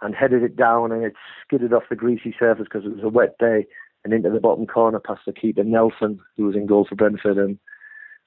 [0.00, 1.14] and headed it down, and it
[1.44, 3.66] skidded off the greasy surface because it was a wet day
[4.12, 7.36] and into the bottom corner past the keeper Nelson, who was in goal for Brentford,
[7.36, 7.58] and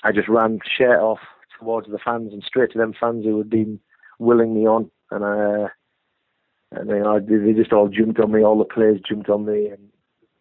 [0.04, 1.20] I just ran shirt off
[1.60, 3.80] towards the fans and straight to them fans who had been
[4.20, 5.68] willing me on, and I, uh,
[6.74, 9.68] and you know, they just all jumped on me, all the players jumped on me,
[9.68, 9.90] and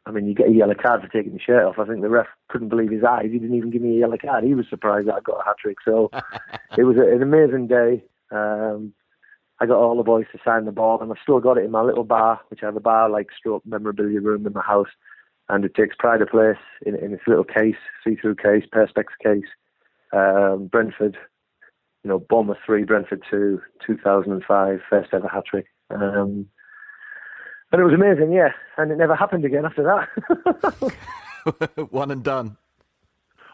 [0.05, 1.79] I mean, you get a yellow card for taking your shirt off.
[1.79, 3.29] I think the ref couldn't believe his eyes.
[3.33, 4.45] He didn't even give me a yellow card.
[4.45, 5.79] He was surprised that I got a hat trick.
[5.85, 6.11] So
[6.77, 8.05] it was an amazing day.
[8.31, 8.93] Um,
[9.61, 11.71] I got all the boys to sign the ball, and I've still got it in
[11.71, 14.89] my little bar, which I have a bar like stroke memorabilia room in my house,
[15.51, 19.49] and it takes pride of place in, in its little case, see-through case, perspex case.
[20.13, 21.19] Um, Brentford,
[22.05, 25.67] you know, Bournemouth three, Brentford two, 2005, first ever hat trick.
[25.91, 26.47] Um,
[27.73, 28.51] and it was amazing, yeah.
[28.77, 30.93] And it never happened again after that.
[31.91, 32.57] One and done.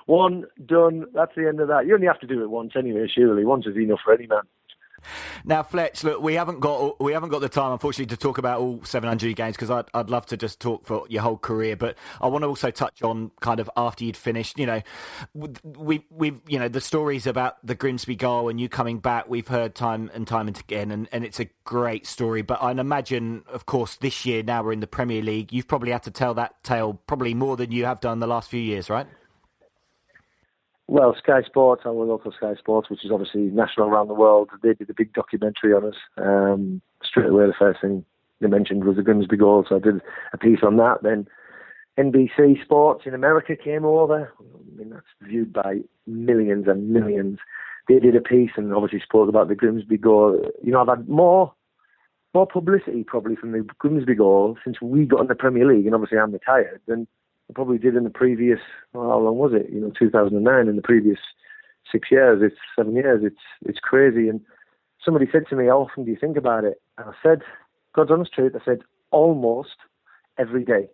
[0.07, 1.07] One done.
[1.14, 1.86] That's the end of that.
[1.86, 3.07] You only have to do it once anyway.
[3.12, 4.42] Surely once is enough for any man.
[5.44, 8.61] Now, Fletch, look, we haven't got we haven't got the time, unfortunately, to talk about
[8.61, 11.76] all 700 games because I'd, I'd love to just talk for your whole career.
[11.76, 14.59] But I want to also touch on kind of after you'd finished.
[14.59, 14.82] You know,
[15.34, 19.28] we we you know the stories about the Grimsby goal and you coming back.
[19.28, 22.42] We've heard time and time and again, and, and it's a great story.
[22.42, 25.53] But I imagine, of course, this year now we're in the Premier League.
[25.53, 28.51] You've probably had to tell that tale probably more than you have done the last
[28.51, 29.07] few years, right?
[30.89, 34.74] Well, Sky Sports, our local Sky Sports, which is obviously national around the world, they
[34.74, 35.97] did a big documentary on us.
[36.16, 38.05] Um, straight away, the first thing
[38.41, 40.01] they mentioned was the Grimsby goal, so I did
[40.32, 41.03] a piece on that.
[41.03, 41.26] Then
[41.99, 44.32] NBC Sports in America came over.
[44.39, 47.39] I mean, that's viewed by millions and millions.
[47.89, 50.41] They did a piece and obviously spoke about the Grimsby goal.
[50.62, 51.53] You know, I've had more
[52.34, 55.95] more publicity probably from the Grimsby goal since we got in the Premier League, and
[55.95, 57.09] obviously I'm retired, than
[57.49, 58.59] I probably did in the previous,
[58.92, 59.70] well, how long was it?
[59.72, 60.68] You know, 2009.
[60.68, 61.18] In the previous
[61.90, 63.22] six years, it's seven years.
[63.24, 64.28] It's it's crazy.
[64.28, 64.40] And
[65.05, 67.42] somebody said to me, "How often do you think about it?" And I said,
[67.94, 69.76] "God's honest truth." I said, "Almost
[70.38, 70.88] every day."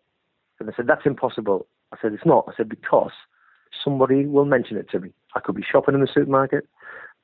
[0.61, 3.12] And I said, "That's impossible." I said, "It's not." I said, "Because
[3.82, 5.12] somebody will mention it to me.
[5.34, 6.68] I could be shopping in the supermarket,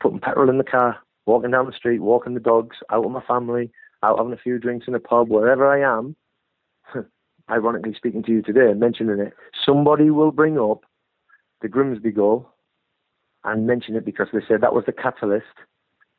[0.00, 3.20] putting petrol in the car, walking down the street, walking the dogs, out with my
[3.20, 3.70] family,
[4.02, 6.16] out having a few drinks in a pub, wherever I am."
[7.50, 9.32] Ironically speaking to you today mentioning it,
[9.64, 10.82] somebody will bring up
[11.62, 12.48] the Grimsby goal
[13.44, 15.46] and mention it because they said that was the catalyst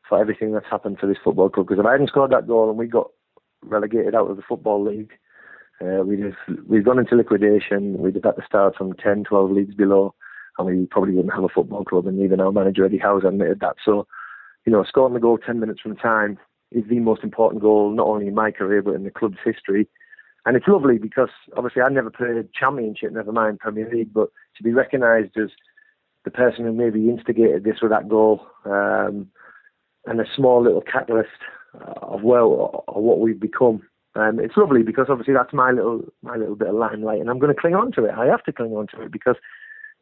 [0.08, 1.68] for everything that's happened for this football club.
[1.68, 3.10] Because if I hadn't scored that goal and we got
[3.64, 5.12] relegated out of the football league,
[5.82, 7.98] uh, we'd have we'd gone into liquidation.
[8.00, 10.14] We'd have had to start from 10, 12 leagues below,
[10.58, 12.08] and we probably wouldn't have a football club.
[12.08, 13.76] And even our manager Eddie Howe's admitted that.
[13.86, 14.08] So,
[14.66, 16.38] you know, scoring the goal 10 minutes from time
[16.72, 19.88] is the most important goal not only in my career but in the club's history
[20.46, 24.64] and it's lovely because obviously I never played Championship, never mind Premier League, but to
[24.64, 25.50] be recognised as
[26.26, 29.28] the person who maybe instigated this or that goal um,
[30.06, 31.30] and a small little catalyst
[32.02, 33.82] of well of what we've become.
[34.16, 37.40] Um, it's lovely because obviously that's my little my little bit of limelight, and I'm
[37.40, 38.12] going to cling on to it.
[38.18, 39.36] I have to cling on to it because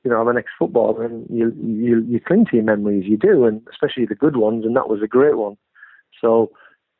[0.03, 3.45] you know I'm an ex-footballer, and you you you cling to your memories, you do,
[3.45, 5.57] and especially the good ones, and that was a great one.
[6.21, 6.51] So,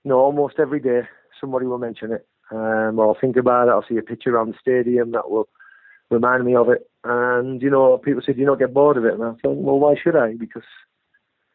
[0.04, 1.02] you know, almost every day
[1.40, 3.72] somebody will mention it, um, I'll think about it.
[3.72, 5.48] I'll see a picture around the stadium that will
[6.10, 6.90] remind me of it.
[7.04, 9.58] And you know, people say, "Do you not get bored of it?" And I thought,
[9.58, 10.64] "Well, why should I?" Because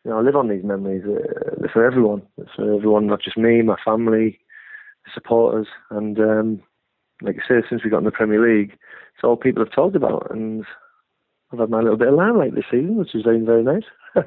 [0.04, 1.04] you know, I live on these memories.
[1.04, 2.22] Uh, for everyone.
[2.56, 4.40] for everyone, not just me, my family,
[5.04, 6.62] the supporters, and um,
[7.22, 9.96] like I say, since we got in the Premier League, it's all people have talked
[9.96, 10.64] about, and
[11.52, 13.84] I've had my little bit of limelight this season, which is very, very nice.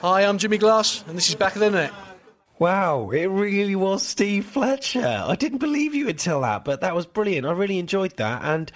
[0.00, 1.92] Hi, I'm Jimmy Glass, and this is Back of the Net.
[2.60, 5.24] Wow, it really was Steve Fletcher.
[5.26, 7.46] I didn't believe you until that, but that was brilliant.
[7.46, 8.70] I really enjoyed that, and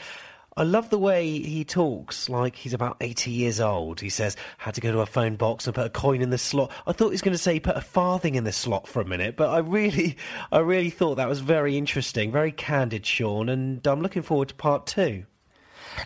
[0.57, 4.01] I love the way he talks like he's about 80 years old.
[4.01, 6.39] He says, had to go to a phone box and put a coin in the
[6.39, 6.73] slot.
[6.87, 9.05] I thought he was going to say put a farthing in the slot for a
[9.05, 10.17] minute, but I really,
[10.51, 14.55] I really thought that was very interesting, very candid, Sean, and I'm looking forward to
[14.55, 15.27] part two.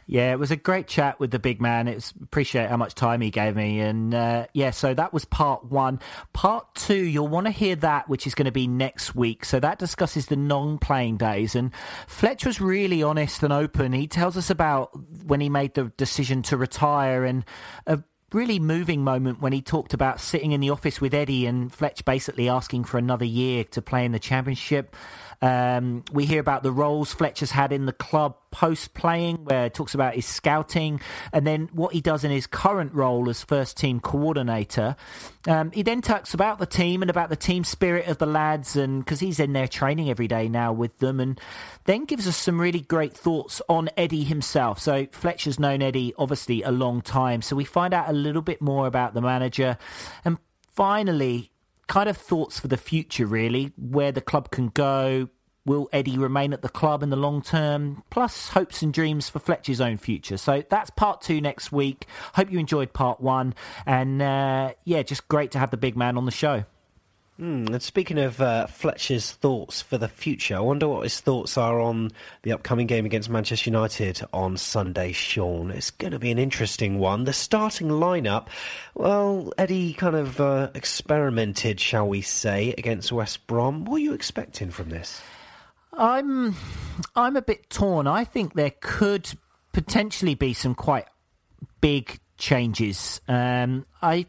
[0.07, 1.89] Yeah, it was a great chat with the big man.
[1.89, 5.65] It's appreciate how much time he gave me, and uh, yeah, so that was part
[5.65, 6.01] one.
[6.33, 9.45] Part two, you'll want to hear that, which is going to be next week.
[9.45, 11.73] So that discusses the non-playing days, and
[12.07, 13.93] Fletch was really honest and open.
[13.93, 14.91] He tells us about
[15.25, 17.45] when he made the decision to retire and.
[17.87, 21.73] A, really moving moment when he talked about sitting in the office with Eddie and
[21.73, 24.95] Fletch basically asking for another year to play in the championship.
[25.41, 29.71] Um, we hear about the roles Fletcher's had in the club post playing, where he
[29.71, 31.01] talks about his scouting,
[31.33, 34.97] and then what he does in his current role as first team coordinator.
[35.47, 38.75] Um, he then talks about the team and about the team spirit of the lads,
[38.75, 41.41] and because he's in there training every day now with them, and
[41.85, 44.81] then gives us some really great thoughts on Eddie himself.
[44.81, 48.61] So Fletcher's known Eddie obviously a long time, so we find out a little bit
[48.61, 49.79] more about the manager,
[50.25, 50.39] and
[50.75, 51.53] finally
[51.89, 55.29] kind of thoughts for the future, really, where the club can go.
[55.67, 58.03] Will Eddie remain at the club in the long term?
[58.09, 60.39] Plus, hopes and dreams for Fletcher's own future.
[60.39, 62.07] So that's part two next week.
[62.35, 63.55] Hope you enjoyed part one.
[63.85, 66.65] And uh, yeah, just great to have the big man on the show.
[67.41, 71.57] Mm, and speaking of uh, Fletcher's thoughts for the future, I wonder what his thoughts
[71.57, 72.11] are on
[72.43, 75.71] the upcoming game against Manchester United on Sunday, Sean.
[75.71, 77.25] It's going to be an interesting one.
[77.25, 78.49] The starting lineup,
[78.95, 83.85] well, Eddie kind of uh, experimented, shall we say, against West Brom.
[83.85, 85.23] What are you expecting from this?
[85.93, 86.57] I'm,
[87.15, 88.09] I'm a bit torn.
[88.09, 89.31] I think there could
[89.73, 91.07] potentially be some quite
[91.81, 93.21] big changes.
[93.29, 94.27] Um, I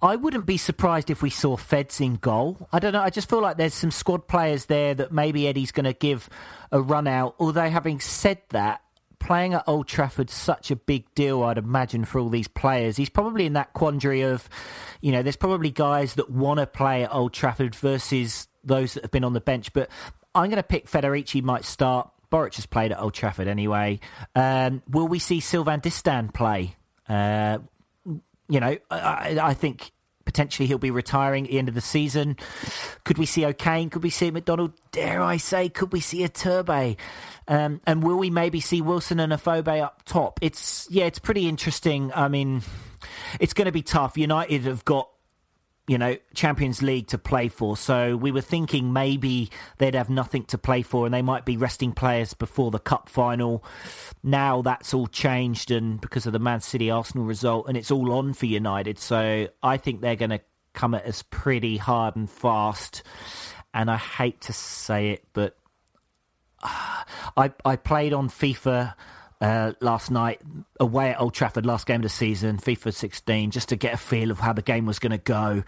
[0.00, 2.68] I wouldn't be surprised if we saw Feds in goal.
[2.72, 3.02] I don't know.
[3.02, 6.28] I just feel like there's some squad players there that maybe Eddie's going to give
[6.70, 7.34] a run out.
[7.38, 8.82] Although having said that,
[9.18, 12.96] playing at Old Trafford's such a big deal, I'd imagine, for all these players.
[12.96, 14.48] He's probably in that quandary of,
[15.00, 19.04] you know, there's probably guys that want to play at Old Trafford versus those that
[19.04, 19.72] have been on the bench.
[19.72, 19.90] But
[20.34, 22.10] I'm going to pick Federici might start.
[22.32, 24.00] Boruc has played at Old Trafford anyway.
[24.34, 26.76] Um, will we see Sylvain Distin play?
[27.10, 27.58] Uh,
[28.48, 29.90] you know, I, I, think
[30.24, 32.36] potentially he'll be retiring at the end of the season.
[33.04, 33.90] Could we see O'Kane?
[33.90, 34.72] Could we see McDonald?
[34.92, 36.96] Dare I say, could we see Iturbe?
[37.48, 40.38] Um, and will we maybe see Wilson and Afobe up top?
[40.40, 42.12] It's yeah, it's pretty interesting.
[42.14, 42.62] I mean,
[43.40, 44.16] it's going to be tough.
[44.16, 45.08] United have got
[45.90, 47.76] you know, Champions League to play for.
[47.76, 51.56] So we were thinking maybe they'd have nothing to play for and they might be
[51.56, 53.64] resting players before the cup final.
[54.22, 58.12] Now that's all changed and because of the Man City Arsenal result and it's all
[58.12, 59.00] on for United.
[59.00, 60.40] So I think they're going to
[60.74, 63.02] come at us pretty hard and fast.
[63.74, 65.56] And I hate to say it, but
[66.62, 68.94] I I played on FIFA
[69.40, 70.40] uh, last night
[70.78, 73.96] away at Old Trafford, last game of the season, FIFA 16, just to get a
[73.96, 75.64] feel of how the game was going to go.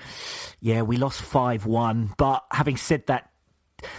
[0.60, 2.14] Yeah, we lost 5 1.
[2.18, 3.30] But having said that,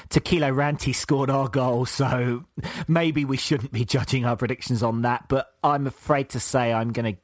[0.10, 2.46] Tokelo Rantie scored our goal, so
[2.88, 5.26] maybe we shouldn't be judging our predictions on that.
[5.28, 7.22] But I'm afraid to say I'm going to,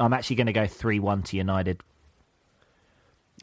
[0.00, 1.82] I'm actually going to go 3 1 to United.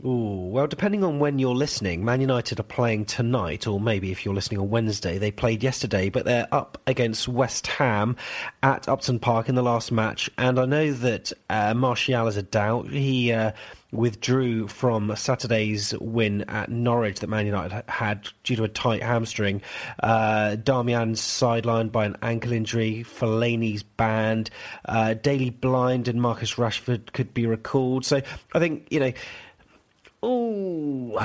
[0.05, 4.23] Ooh, well, depending on when you're listening, Man United are playing tonight, or maybe if
[4.23, 8.15] you're listening on Wednesday, they played yesterday, but they're up against West Ham
[8.63, 10.29] at Upton Park in the last match.
[10.37, 12.87] And I know that uh, Martial is a doubt.
[12.89, 13.51] He uh,
[13.91, 19.61] withdrew from Saturday's win at Norwich that Man United had due to a tight hamstring.
[20.01, 23.03] Uh, sidelined by an ankle injury.
[23.05, 24.49] Fellaini's banned.
[24.85, 28.05] Uh, Daley Blind and Marcus Rashford could be recalled.
[28.05, 28.21] So
[28.53, 29.11] I think, you know
[30.21, 31.17] Oh,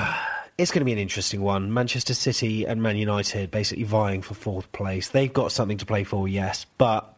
[0.57, 1.73] It's going to be an interesting one.
[1.73, 5.09] Manchester City and Man United basically vying for fourth place.
[5.09, 7.17] They've got something to play for, yes, but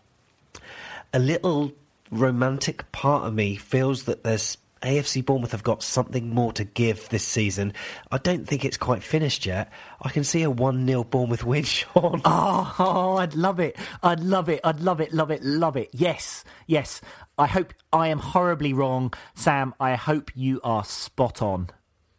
[1.13, 1.71] a little
[2.09, 7.09] romantic part of me feels that there's AFC Bournemouth have got something more to give
[7.09, 7.73] this season.
[8.11, 9.71] I don't think it's quite finished yet.
[10.01, 12.21] I can see a 1 0 Bournemouth win, Sean.
[12.25, 13.75] Oh, oh, I'd love it.
[14.03, 14.61] I'd love it.
[14.63, 15.89] I'd love it, love it, love it.
[15.93, 17.01] Yes, yes.
[17.39, 19.13] I hope I am horribly wrong.
[19.35, 21.69] Sam, I hope you are spot on.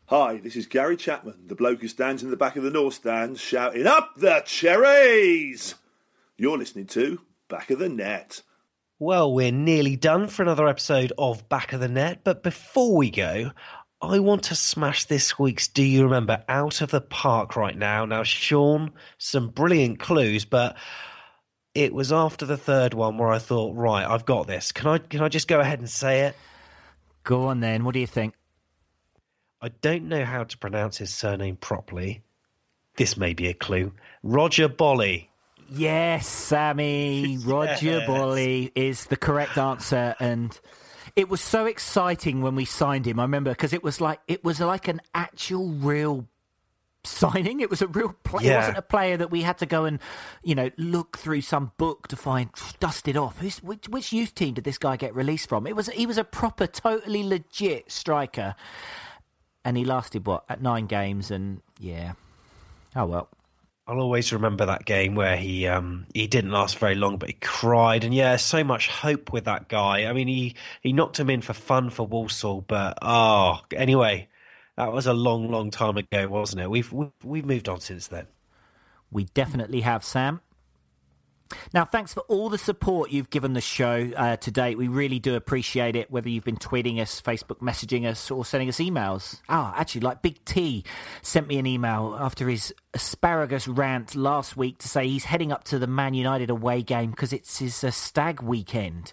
[0.07, 2.95] Hi, this is Gary Chapman, the bloke who stands in the back of the North
[2.95, 5.74] Stand shouting, Up the cherries!
[6.36, 8.43] You're listening to Back of the Net.
[9.01, 13.11] Well, we're nearly done for another episode of Back of the Net, but before we
[13.11, 13.51] go,
[14.01, 18.05] I want to smash this week's Do You Remember out of the park right now.
[18.05, 20.77] Now, Sean, some brilliant clues, but
[21.78, 24.72] it was after the third one where I thought, right, I've got this.
[24.72, 26.34] Can I can I just go ahead and say it?
[27.22, 27.84] Go on then.
[27.84, 28.34] What do you think?
[29.62, 32.22] I don't know how to pronounce his surname properly.
[32.96, 33.92] This may be a clue.
[34.24, 35.30] Roger Boli.
[35.70, 37.38] Yes, Sammy.
[37.44, 38.06] Roger Yes.
[38.06, 40.59] Boli is the correct answer, and
[41.14, 43.20] it was so exciting when we signed him.
[43.20, 46.26] I remember because it was like it was like an actual real
[47.05, 47.61] signing.
[47.61, 48.53] It was a real player.
[48.53, 49.99] It wasn't a player that we had to go and
[50.43, 52.51] you know look through some book to find
[52.81, 53.39] dust it off.
[53.39, 55.66] Who's, which, which youth team did this guy get released from?
[55.66, 58.55] It was he was a proper, totally legit striker,
[59.65, 62.12] and he lasted what at nine games, and yeah,
[62.97, 63.29] oh well.
[63.87, 67.37] I'll always remember that game where he um, he didn't last very long, but he
[67.41, 70.05] cried, and yeah, so much hope with that guy.
[70.05, 74.29] I mean, he he knocked him in for fun for Walsall, but oh, anyway,
[74.78, 76.70] that was a long, long time ago, wasn't it?
[76.70, 76.92] We've
[77.24, 78.28] we've, moved on since then.
[79.10, 80.40] We definitely have, Sam.
[81.74, 84.78] Now, thanks for all the support you've given the show uh, to date.
[84.78, 88.68] We really do appreciate it, whether you've been tweeting us, Facebook messaging us, or sending
[88.68, 89.40] us emails.
[89.48, 90.84] Ah, actually, like Big T
[91.22, 95.64] sent me an email after his asparagus rant last week to say he's heading up
[95.64, 99.12] to the Man United away game because it's his uh, stag weekend.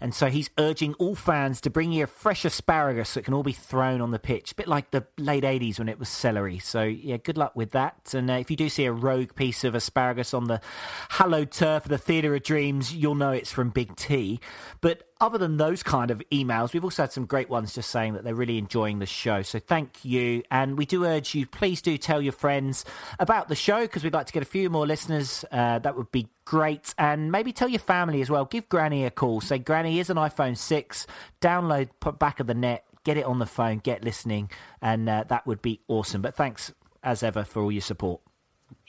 [0.00, 3.52] And so he's urging all fans to bring here fresh asparagus it can all be
[3.52, 4.52] thrown on the pitch.
[4.52, 6.58] A bit like the late 80s when it was celery.
[6.58, 8.14] So, yeah, good luck with that.
[8.14, 10.60] And uh, if you do see a rogue piece of asparagus on the
[11.10, 14.40] hallowed turf of the Theatre of Dreams, you'll know it's from Big T.
[14.80, 18.14] But other than those kind of emails, we've also had some great ones just saying
[18.14, 19.42] that they're really enjoying the show.
[19.42, 20.42] So thank you.
[20.50, 22.84] And we do urge you, please do tell your friends
[23.18, 25.44] about the show because we'd like to get a few more listeners.
[25.50, 26.94] Uh, that would be great.
[26.98, 28.44] And maybe tell your family as well.
[28.44, 29.40] Give Granny a call.
[29.40, 31.06] Say, Granny, is an iPhone 6.
[31.40, 34.50] Download, put back of the net, get it on the phone, get listening.
[34.82, 36.20] And uh, that would be awesome.
[36.20, 36.72] But thanks
[37.02, 38.20] as ever for all your support.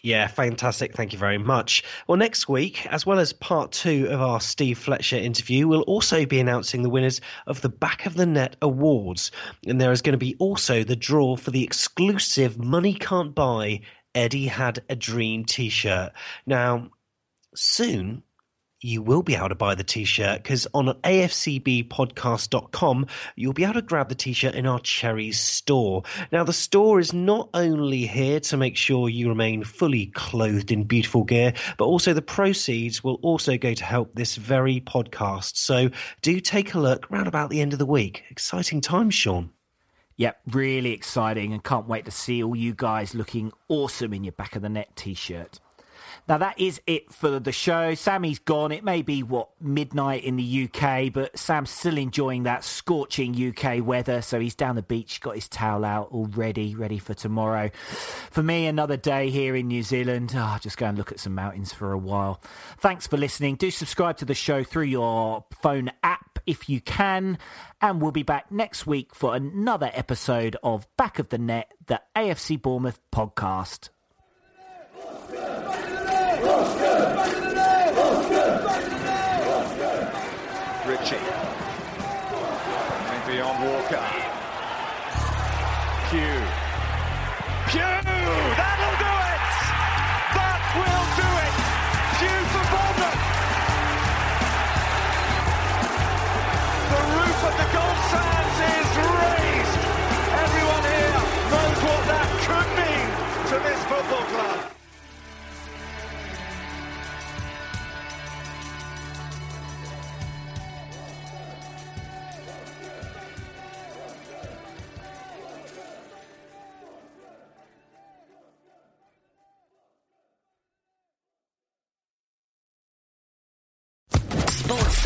[0.03, 0.93] Yeah, fantastic.
[0.93, 1.83] Thank you very much.
[2.07, 6.25] Well, next week, as well as part two of our Steve Fletcher interview, we'll also
[6.25, 9.31] be announcing the winners of the Back of the Net Awards.
[9.65, 13.81] And there is going to be also the draw for the exclusive Money Can't Buy
[14.13, 16.11] Eddie Had a Dream t shirt.
[16.45, 16.89] Now,
[17.55, 18.23] soon
[18.81, 23.81] you will be able to buy the t-shirt because on afcbpodcast.com you'll be able to
[23.81, 26.03] grab the t-shirt in our cherries store.
[26.31, 30.83] Now the store is not only here to make sure you remain fully clothed in
[30.83, 35.57] beautiful gear but also the proceeds will also go to help this very podcast.
[35.57, 35.89] So
[36.21, 38.23] do take a look round about the end of the week.
[38.29, 39.51] Exciting times sean.
[40.17, 44.31] Yep, really exciting and can't wait to see all you guys looking awesome in your
[44.31, 45.59] back of the net t shirt.
[46.27, 47.95] Now, that is it for the show.
[47.95, 48.71] Sammy's gone.
[48.73, 53.85] It may be, what, midnight in the UK, but Sam's still enjoying that scorching UK
[53.85, 54.21] weather.
[54.21, 57.69] So he's down the beach, got his towel out already, ready for tomorrow.
[58.29, 60.33] For me, another day here in New Zealand.
[60.35, 62.41] Oh, just go and look at some mountains for a while.
[62.79, 63.55] Thanks for listening.
[63.55, 67.37] Do subscribe to the show through your phone app if you can.
[67.79, 72.01] And we'll be back next week for another episode of Back of the Net, the
[72.15, 73.89] AFC Bournemouth podcast.
[80.87, 81.19] Ritchie.
[83.27, 84.16] Maybe on Walker.